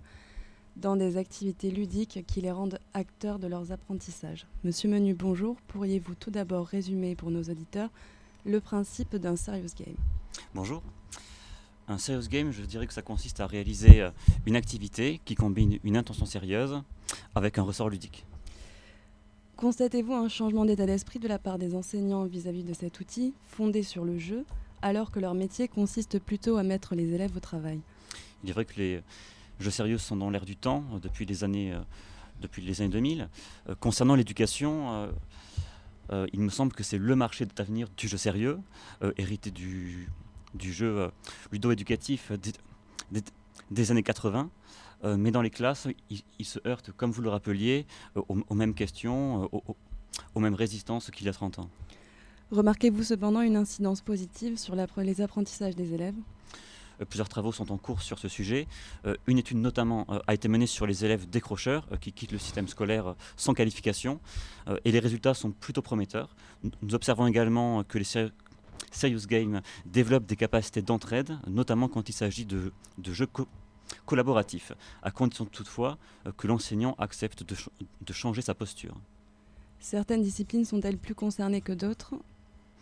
dans 0.75 0.95
des 0.95 1.17
activités 1.17 1.71
ludiques 1.71 2.23
qui 2.27 2.41
les 2.41 2.51
rendent 2.51 2.79
acteurs 2.93 3.39
de 3.39 3.47
leurs 3.47 3.71
apprentissages. 3.71 4.45
Monsieur 4.63 4.89
Menu, 4.89 5.13
bonjour. 5.13 5.55
Pourriez-vous 5.67 6.15
tout 6.15 6.29
d'abord 6.29 6.67
résumer 6.67 7.15
pour 7.15 7.31
nos 7.31 7.43
auditeurs 7.43 7.89
le 8.45 8.59
principe 8.59 9.15
d'un 9.15 9.35
serious 9.35 9.73
game? 9.77 9.95
Bonjour. 10.53 10.83
Un 11.87 11.97
serious 11.97 12.27
game, 12.29 12.51
je 12.51 12.63
dirais 12.63 12.87
que 12.87 12.93
ça 12.93 13.01
consiste 13.01 13.39
à 13.39 13.47
réaliser 13.47 14.01
euh, 14.01 14.11
une 14.45 14.55
activité 14.55 15.21
qui 15.23 15.35
combine 15.35 15.79
une 15.83 15.95
intention 15.95 16.25
sérieuse 16.25 16.81
avec 17.35 17.57
un 17.57 17.63
ressort 17.63 17.89
ludique. 17.89 18.25
Constatez-vous 19.57 20.13
un 20.13 20.29
changement 20.29 20.65
d'état 20.65 20.85
d'esprit 20.85 21.17
de 21.17 21.27
la 21.27 21.39
part 21.39 21.57
des 21.57 21.73
enseignants 21.73 22.25
vis-à-vis 22.25 22.63
de 22.63 22.73
cet 22.73 22.99
outil 22.99 23.33
fondé 23.47 23.81
sur 23.81 24.05
le 24.05 24.19
jeu, 24.19 24.45
alors 24.83 25.09
que 25.09 25.19
leur 25.19 25.33
métier 25.33 25.67
consiste 25.67 26.19
plutôt 26.19 26.57
à 26.57 26.63
mettre 26.63 26.93
les 26.93 27.13
élèves 27.13 27.35
au 27.35 27.39
travail? 27.39 27.79
Il 28.43 28.49
est 28.51 28.53
vrai 28.53 28.65
que 28.65 28.75
les 28.77 29.01
jeux 29.59 29.71
sérieux 29.71 29.97
sont 29.97 30.15
dans 30.15 30.29
l'air 30.29 30.45
du 30.45 30.55
temps 30.55 30.83
euh, 30.93 30.99
depuis 30.99 31.25
les 31.25 31.43
années, 31.43 31.73
euh, 31.73 31.79
depuis 32.41 32.61
les 32.61 32.81
années 32.81 32.91
2000. 32.91 33.29
Euh, 33.69 33.75
concernant 33.79 34.13
l'éducation, 34.13 35.09
il 36.31 36.39
me 36.39 36.49
semble 36.49 36.71
que 36.71 36.83
c'est 36.83 36.97
le 36.97 37.15
marché 37.15 37.45
d'avenir 37.45 37.87
du 37.97 38.07
jeu 38.07 38.17
sérieux, 38.17 38.59
hérité 39.17 39.51
du, 39.51 40.07
du 40.57 40.73
jeu 40.73 41.09
ludo-éducatif 41.51 42.31
des, 42.31 43.21
des, 43.71 43.91
années 43.91 44.03
80. 44.03 44.49
Euh, 45.03 45.17
mais 45.17 45.31
dans 45.31 45.41
les 45.41 45.49
classes, 45.49 45.87
ils, 46.09 46.45
se 46.45 46.59
heurtent, 46.67 46.91
comme 46.91 47.11
vous 47.11 47.21
le 47.21 47.29
rappeliez, 47.29 47.85
euh, 48.15 48.21
aux, 48.27 48.55
mêmes 48.55 48.73
questions, 48.73 49.49
euh, 49.53 49.73
aux, 50.33 50.39
mêmes 50.39 50.55
résistances 50.55 51.11
qu'il 51.11 51.25
y 51.27 51.29
a 51.29 51.33
30 51.33 51.59
ans. 51.59 51.69
Remarquez-vous 52.51 53.03
cependant 53.03 53.41
une 53.41 53.57
incidence 53.57 54.01
positive 54.01 54.57
sur 54.57 54.75
les 54.75 55.21
apprentissages 55.21 55.75
des 55.75 55.93
élèves? 55.93 56.15
Plusieurs 57.09 57.29
travaux 57.29 57.51
sont 57.51 57.71
en 57.71 57.77
cours 57.77 58.01
sur 58.01 58.17
ce 58.17 58.27
sujet. 58.27 58.65
une 59.27 59.37
étude 59.37 59.57
notamment 59.57 60.07
a 60.25 60.33
été 60.33 60.47
menée 60.47 60.65
sur 60.65 60.87
les 60.87 61.05
élèves 61.05 61.29
décrocheurs 61.29 61.87
qui 62.01 62.11
quittent 62.11 62.31
le 62.31 62.39
système 62.39 62.67
scolaire 62.67 63.13
sans 63.35 63.53
qualification 63.53 64.19
et 64.83 64.91
les 64.91 64.97
résultats 64.97 65.35
sont 65.35 65.51
plutôt 65.51 65.83
prometteurs. 65.83 66.35
Nous 66.63 66.95
observons 66.95 67.27
également 67.27 67.83
que 67.83 67.99
les 67.99 68.03
Serious 68.91 69.27
Games 69.27 69.61
développent 69.85 70.25
des 70.25 70.35
capacités 70.35 70.81
d'entraide, 70.81 71.37
notamment 71.47 71.87
quand 71.87 72.09
il 72.09 72.13
s'agit 72.13 72.45
de, 72.45 72.71
de 72.97 73.13
jeux 73.13 73.27
collaboratif, 74.05 74.73
à 75.03 75.11
condition 75.11 75.45
toutefois 75.45 75.97
euh, 76.25 76.31
que 76.31 76.47
l'enseignant 76.47 76.95
accepte 76.97 77.43
de, 77.43 78.13
changer 78.13 78.41
sa 78.41 78.53
posture. 78.53 78.95
Certaines 79.79 80.23
disciplines 80.23 80.65
sont-elles 80.65 80.97
plus 80.97 81.15
concernées 81.15 81.61
que 81.61 81.71
d'autres? 81.71 82.15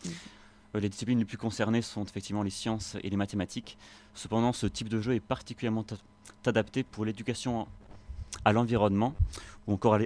Euh, 0.05 0.79
les 0.79 0.89
disciplines 0.89 1.19
les 1.19 1.25
plus 1.25 1.37
concernées 1.37 1.81
sont 1.81 2.05
effectivement 2.05 2.43
les 2.43 2.49
sciences 2.49 2.95
et 3.03 3.09
les 3.09 3.17
mathématiques. 3.17 3.77
Cependant, 4.13 4.53
ce 4.53 4.67
type 4.67 4.89
de 4.89 5.01
jeu 5.01 5.13
est 5.13 5.19
particulièrement 5.19 5.85
adapté 6.45 6.83
pour 6.83 7.05
l'éducation 7.05 7.67
à 8.43 8.53
l'environnement 8.53 9.13
ou 9.67 9.73
encore 9.73 9.97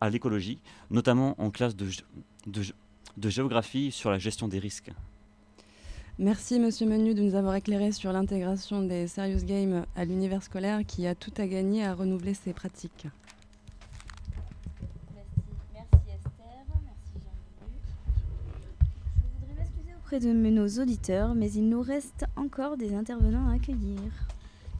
à 0.00 0.10
l'écologie, 0.10 0.58
notamment 0.90 1.40
en 1.40 1.50
classe 1.50 1.76
de 1.76 1.88
géographie 3.20 3.90
sur 3.92 4.10
la 4.10 4.18
gestion 4.18 4.48
des 4.48 4.58
risques. 4.58 4.92
Merci 6.18 6.60
Monsieur 6.60 6.86
Menu 6.86 7.14
de 7.14 7.22
nous 7.22 7.34
avoir 7.34 7.54
éclairé 7.54 7.90
sur 7.90 8.12
l'intégration 8.12 8.82
des 8.82 9.08
Serious 9.08 9.44
Games 9.44 9.86
à 9.96 10.04
l'univers 10.04 10.42
scolaire 10.42 10.80
qui 10.86 11.06
a 11.06 11.14
tout 11.14 11.32
à 11.38 11.46
gagner 11.46 11.84
à 11.84 11.94
renouveler 11.94 12.34
ses 12.34 12.52
pratiques. 12.52 13.06
Merci, 15.72 16.10
Esther, 16.14 16.64
merci 16.84 17.14
Jean-Menu. 17.24 17.78
Je 19.16 19.40
voudrais 19.40 19.62
m'excuser 19.62 19.94
auprès 19.98 20.20
de 20.20 20.32
nos 20.32 20.68
auditeurs, 20.82 21.34
mais 21.34 21.50
il 21.50 21.68
nous 21.68 21.82
reste 21.82 22.26
encore 22.36 22.76
des 22.76 22.94
intervenants 22.94 23.48
à 23.48 23.54
accueillir. 23.54 24.00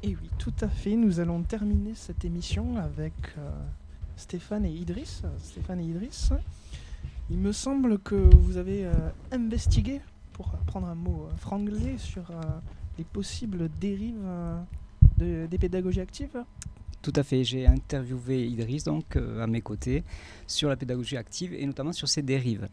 Et 0.02 0.08
oui, 0.08 0.30
tout 0.38 0.54
à 0.60 0.68
fait. 0.68 0.96
Nous 0.96 1.18
allons 1.18 1.42
terminer 1.42 1.94
cette 1.94 2.24
émission 2.24 2.76
avec 2.76 3.14
euh, 3.38 3.50
Stéphane 4.16 4.66
et 4.66 4.72
Idriss. 4.72 5.22
Stéphane 5.38 5.80
et 5.80 5.84
Idriss, 5.84 6.32
il 7.32 7.38
me 7.38 7.52
semble 7.52 7.98
que 7.98 8.14
vous 8.14 8.58
avez 8.58 8.84
euh, 8.84 8.92
investigué 9.30 10.02
pour 10.34 10.50
prendre 10.66 10.86
un 10.86 10.94
mot 10.94 11.26
euh, 11.26 11.36
franglais 11.38 11.96
sur 11.96 12.30
euh, 12.30 12.40
les 12.98 13.04
possibles 13.04 13.70
dérives 13.80 14.28
des 15.18 15.58
pédagogies 15.58 16.00
actives 16.00 16.44
tout 17.00 17.12
à 17.16 17.24
fait, 17.24 17.42
j'ai 17.42 17.66
interviewé 17.66 18.46
Idriss 18.46 18.84
donc 18.84 19.16
à 19.16 19.48
mes 19.48 19.60
côtés 19.60 20.04
sur 20.46 20.68
la 20.68 20.76
pédagogie 20.76 21.16
active 21.16 21.52
et 21.52 21.66
notamment 21.66 21.92
sur 21.92 22.08
ses 22.08 22.22
dérives. 22.22 22.68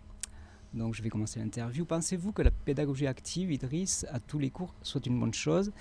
Donc 0.71 0.93
je 0.93 1.01
vais 1.01 1.09
commencer 1.09 1.39
l'interview. 1.39 1.83
Pensez-vous 1.83 2.31
que 2.31 2.43
la 2.43 2.51
pédagogie 2.51 3.07
active, 3.07 3.51
Idriss, 3.51 4.05
à 4.11 4.19
tous 4.19 4.37
les 4.37 4.51
cours, 4.51 4.75
soit 4.83 5.03
une 5.07 5.19
bonne 5.19 5.33
chose? 5.33 5.71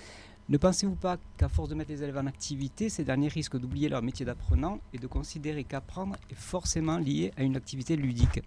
Ne 0.49 0.57
pensez-vous 0.57 0.95
pas 0.95 1.17
qu'à 1.37 1.47
force 1.47 1.69
de 1.69 1.75
mettre 1.75 1.91
les 1.91 2.01
élèves 2.01 2.17
en 2.17 2.25
activité, 2.25 2.89
ces 2.89 3.03
derniers 3.03 3.27
risquent 3.27 3.59
d'oublier 3.59 3.87
leur 3.87 4.01
métier 4.01 4.25
d'apprenant 4.25 4.79
et 4.93 4.97
de 4.97 5.05
considérer 5.05 5.63
qu'apprendre 5.63 6.15
est 6.31 6.35
forcément 6.35 6.97
lié 6.97 7.31
à 7.37 7.43
une 7.43 7.55
activité 7.55 7.95
ludique 7.95 8.41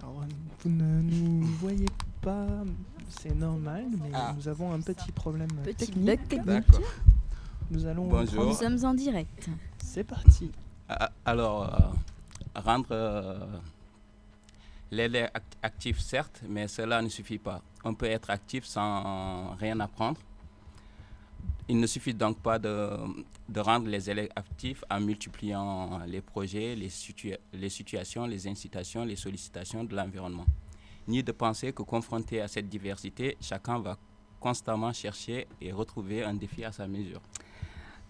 Alors, 0.00 0.22
vous 0.62 0.70
ne 0.70 1.00
nous 1.02 1.46
voyez 1.60 1.86
pas, 2.20 2.46
c'est 3.08 3.34
normal, 3.34 3.86
mais 4.02 4.10
Ah. 4.14 4.34
nous 4.36 4.46
avons 4.48 4.72
un 4.72 4.80
petit 4.80 5.12
problème 5.12 5.48
Petit 5.64 5.86
technique. 5.86 6.04
bug 6.06 6.28
technique. 6.28 6.46
D'accord. 6.46 6.80
Nous 7.70 7.86
allons 7.86 8.06
Bonjour. 8.08 8.44
Nous 8.46 8.54
sommes 8.54 8.84
en 8.84 8.94
direct. 8.94 9.48
C'est 9.82 10.04
parti. 10.04 10.50
Ah, 10.88 11.10
Alors, 11.24 11.62
euh, 12.56 12.60
rendre 12.60 12.88
euh, 12.90 13.38
l'élève 14.90 15.30
act- 15.34 15.56
actif, 15.62 16.00
certes, 16.00 16.42
mais 16.48 16.66
cela 16.68 17.00
ne 17.00 17.08
suffit 17.08 17.38
pas. 17.38 17.62
On 17.84 17.94
peut 17.94 18.06
être 18.06 18.28
actif 18.30 18.64
sans 18.64 19.54
rien 19.54 19.78
apprendre. 19.80 20.20
Il 21.70 21.78
ne 21.78 21.86
suffit 21.86 22.14
donc 22.14 22.40
pas 22.40 22.58
de, 22.58 22.90
rendre 23.56 23.86
les 23.86 24.10
élèves 24.10 24.30
actifs 24.34 24.82
en 24.90 24.98
multipliant 24.98 26.00
les 26.04 26.20
projets, 26.20 26.74
les, 26.74 26.90
les 27.52 27.68
situations, 27.68 28.26
les 28.26 28.48
incitations, 28.48 29.04
les 29.04 29.14
sollicitations 29.14 29.84
de 29.84 29.94
l'environnement. 29.94 30.46
Ni 31.06 31.22
de 31.22 31.30
penser 31.30 31.72
que 31.72 31.84
confronté 31.84 32.40
à 32.40 32.48
cette 32.48 32.68
diversité, 32.68 33.36
chacun 33.40 33.78
va 33.78 33.96
constamment 34.40 34.92
chercher 34.92 35.46
et 35.60 35.70
retrouver 35.70 36.24
un 36.24 36.34
défi 36.34 36.64
à 36.64 36.72
sa 36.72 36.88
mesure. 36.88 37.20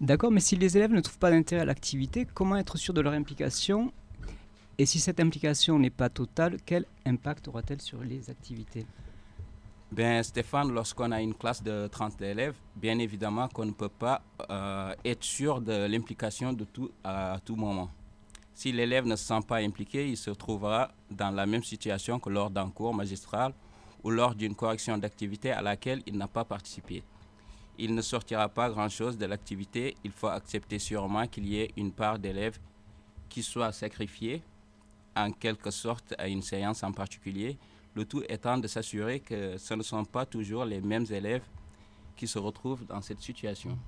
D'accord, 0.01 0.31
mais 0.31 0.41
si 0.41 0.57
les 0.57 0.79
élèves 0.79 0.93
ne 0.93 1.01
trouvent 1.03 1.19
pas 1.19 1.31
d'intérêt 1.31 1.61
à 1.61 1.67
l'activité, 1.67 2.27
comment 2.33 2.57
être 2.57 2.79
sûr 2.79 2.95
de 2.95 3.03
leur 3.03 3.13
implication? 3.13 3.93
Et 4.79 4.87
si 4.87 4.99
cette 4.99 5.21
implication 5.21 5.79
n'est 5.79 5.91
pas 5.91 6.09
totale, 6.09 6.57
quel 6.65 6.87
impact 7.05 7.47
aura-t-elle 7.49 7.83
sur 7.83 8.03
les 8.03 8.31
activités? 8.31 8.87
Ben 9.93 10.23
Stéphane, 10.23 10.71
lorsqu'on 10.71 11.11
a 11.11 11.21
une 11.21 11.35
classe 11.35 11.65
de 11.65 11.89
30 11.89 12.23
élèves, 12.23 12.55
bien 12.77 12.97
évidemment 13.01 13.49
qu'on 13.49 13.65
ne 13.65 13.73
peut 13.73 13.89
pas 13.89 14.23
euh, 14.49 14.95
être 15.05 15.25
sûr 15.25 15.61
de 15.61 15.87
l'implication 15.87 16.53
de 16.53 16.63
tout 16.63 16.93
à 17.03 17.39
tout 17.45 17.57
moment. 17.57 17.91
Si 18.55 18.71
l'élève 18.71 19.05
ne 19.05 19.17
se 19.17 19.25
sent 19.25 19.41
pas 19.49 19.57
impliqué, 19.57 20.09
il 20.09 20.17
se 20.17 20.31
trouvera 20.31 20.93
dans 21.11 21.33
la 21.33 21.45
même 21.45 21.65
situation 21.65 22.21
que 22.21 22.31
lors 22.31 22.51
d'un 22.51 22.71
cours 22.71 22.95
magistral 22.95 23.53
ou 24.05 24.11
lors 24.11 24.37
d'une 24.37 24.55
correction 24.55 24.97
d'activité 24.97 25.51
à 25.51 25.61
laquelle 25.61 26.03
il 26.07 26.17
n'a 26.17 26.29
pas 26.29 26.45
participé. 26.45 27.03
Il 27.77 27.93
ne 27.93 28.03
sortira 28.03 28.49
pas 28.49 28.71
grand-chose 28.71 29.19
de 29.19 29.27
l'activité. 29.27 29.97
Il 30.05 30.13
faut 30.13 30.29
accepter 30.29 30.79
sûrement 30.79 31.27
qu'il 31.27 31.49
y 31.49 31.61
ait 31.63 31.71
une 31.77 31.91
part 31.91 32.21
d'élèves 32.21 32.61
qui 33.29 33.43
soit 33.43 33.73
sacrifiée 33.73 34.41
en 35.17 35.33
quelque 35.33 35.73
sorte 35.73 36.15
à 36.17 36.29
une 36.29 36.43
séance 36.43 36.85
en 36.85 36.93
particulier, 36.93 37.59
le 37.95 38.05
tout 38.05 38.23
étant 38.29 38.59
de 38.59 38.67
s'assurer 38.67 39.21
que 39.21 39.57
ce 39.59 39.75
ne 39.75 39.83
sont 39.83 40.05
pas 40.05 40.27
toujours 40.27 40.65
les 40.65 40.81
mêmes 40.81 41.07
élèves 41.11 41.43
qui 42.17 42.27
se 42.27 42.39
retrouvent 42.39 42.85
dans 42.87 43.01
cette 43.01 43.21
situation. 43.21 43.79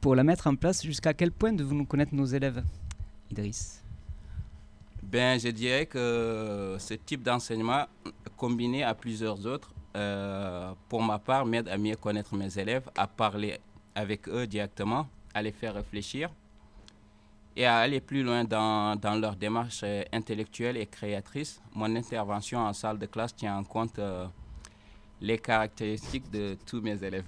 Pour 0.00 0.16
la 0.16 0.24
mettre 0.24 0.48
en 0.48 0.56
place, 0.56 0.82
jusqu'à 0.84 1.14
quel 1.14 1.30
point 1.30 1.52
devons-nous 1.52 1.86
connaître 1.86 2.14
nos 2.14 2.24
élèves? 2.24 2.64
Idriss 3.30 3.84
Ben, 5.02 5.38
je 5.38 5.48
dirais 5.48 5.86
que 5.86 6.76
ce 6.80 6.94
type 6.94 7.22
d'enseignement, 7.22 7.86
combiné 8.36 8.82
à 8.82 8.94
plusieurs 8.94 9.46
autres, 9.46 9.72
euh, 9.94 10.72
pour 10.88 11.02
ma 11.02 11.20
part, 11.20 11.46
m'aide 11.46 11.68
à 11.68 11.78
mieux 11.78 11.94
connaître 11.94 12.34
mes 12.34 12.58
élèves, 12.58 12.90
à 12.96 13.06
parler 13.06 13.58
avec 13.94 14.28
eux 14.28 14.46
directement, 14.46 15.06
à 15.34 15.42
les 15.42 15.52
faire 15.52 15.74
réfléchir 15.74 16.30
et 17.56 17.66
à 17.66 17.78
aller 17.78 18.00
plus 18.00 18.22
loin 18.22 18.44
dans, 18.44 18.96
dans 18.96 19.14
leur 19.14 19.36
démarche 19.36 19.80
euh, 19.84 20.02
intellectuelle 20.12 20.76
et 20.76 20.86
créatrice. 20.86 21.60
Mon 21.74 21.94
intervention 21.96 22.60
en 22.60 22.72
salle 22.72 22.98
de 22.98 23.06
classe 23.06 23.34
tient 23.34 23.56
en 23.56 23.64
compte 23.64 23.98
euh, 23.98 24.26
les 25.20 25.38
caractéristiques 25.38 26.30
de 26.30 26.56
tous 26.66 26.80
mes 26.80 27.02
élèves. 27.02 27.24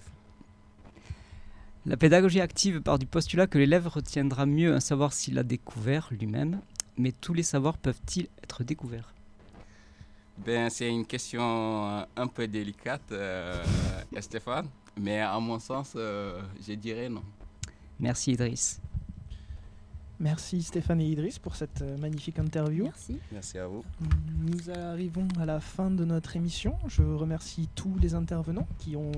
La 1.86 1.98
pédagogie 1.98 2.40
active 2.40 2.80
part 2.80 2.98
du 2.98 3.04
postulat 3.04 3.46
que 3.46 3.58
l'élève 3.58 3.86
retiendra 3.86 4.46
mieux 4.46 4.74
un 4.74 4.80
savoir 4.80 5.12
s'il 5.12 5.34
l'a 5.34 5.42
découvert 5.42 6.08
lui-même, 6.10 6.60
mais 6.96 7.12
tous 7.12 7.34
les 7.34 7.42
savoirs 7.42 7.76
peuvent-ils 7.76 8.28
être 8.42 8.64
découverts? 8.64 9.12
Ben, 10.38 10.68
c'est 10.70 10.88
une 10.88 11.06
question 11.06 11.42
euh, 11.86 12.04
un 12.16 12.26
peu 12.26 12.48
délicate, 12.48 13.12
euh, 13.12 13.62
Stéphane, 14.18 14.68
mais 14.98 15.20
à 15.20 15.38
mon 15.38 15.58
sens, 15.58 15.92
euh, 15.94 16.40
je 16.66 16.72
dirais 16.72 17.08
non. 17.08 17.22
Merci 18.00 18.32
Idriss. 18.32 18.80
Merci 20.20 20.62
Stéphane 20.62 21.00
et 21.00 21.06
Idriss 21.06 21.38
pour 21.38 21.56
cette 21.56 21.82
euh, 21.82 21.96
magnifique 21.98 22.38
interview. 22.38 22.84
Merci. 22.84 23.18
Merci 23.32 23.58
à 23.58 23.66
vous. 23.66 23.82
Nous 24.46 24.70
arrivons 24.70 25.26
à 25.40 25.44
la 25.44 25.58
fin 25.60 25.90
de 25.90 26.04
notre 26.04 26.36
émission. 26.36 26.76
Je 26.86 27.02
remercie 27.02 27.68
tous 27.74 27.96
les 28.00 28.14
intervenants 28.14 28.66
qui, 28.78 28.94
ont, 28.96 29.10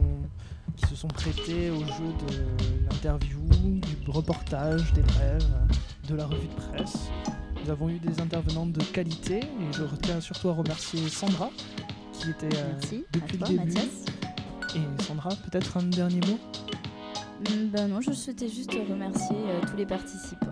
qui 0.77 0.87
se 0.87 0.97
sont 0.97 1.09
prêtés 1.09 1.71
au 1.71 1.81
jeu 1.81 2.13
de 2.29 2.85
l'interview, 2.91 3.41
du 3.51 4.11
reportage, 4.11 4.93
des 4.95 5.03
brèves, 5.03 5.47
de 6.09 6.15
la 6.15 6.27
revue 6.27 6.49
de 6.49 6.55
presse. 6.55 7.09
Nous 7.63 7.71
avons 7.71 7.91
eu 7.91 7.99
des 7.99 8.21
intervenants 8.21 8.67
de 8.67 8.83
qualité 8.83 9.41
et 9.41 9.73
je 9.73 9.83
tiens 10.03 10.21
surtout 10.21 10.49
à 10.49 10.55
remercier 10.55 11.07
Sandra 11.09 11.51
qui 12.13 12.31
était 12.31 12.57
euh, 12.57 12.73
Merci. 12.81 13.05
depuis 13.13 13.37
À 13.37 13.49
le 13.49 13.59
début. 13.59 13.65
Mathias. 13.75 14.05
Et 14.75 15.03
Sandra, 15.03 15.29
peut-être 15.51 15.77
un 15.77 15.83
dernier 15.83 16.21
mot? 16.21 16.39
Mm, 17.41 17.67
Ben 17.71 17.89
non, 17.89 18.01
je 18.01 18.13
souhaitais 18.13 18.49
juste 18.49 18.73
remercier 18.89 19.37
euh, 19.37 19.61
tous 19.71 19.77
les 19.77 19.85
participants. 19.85 20.47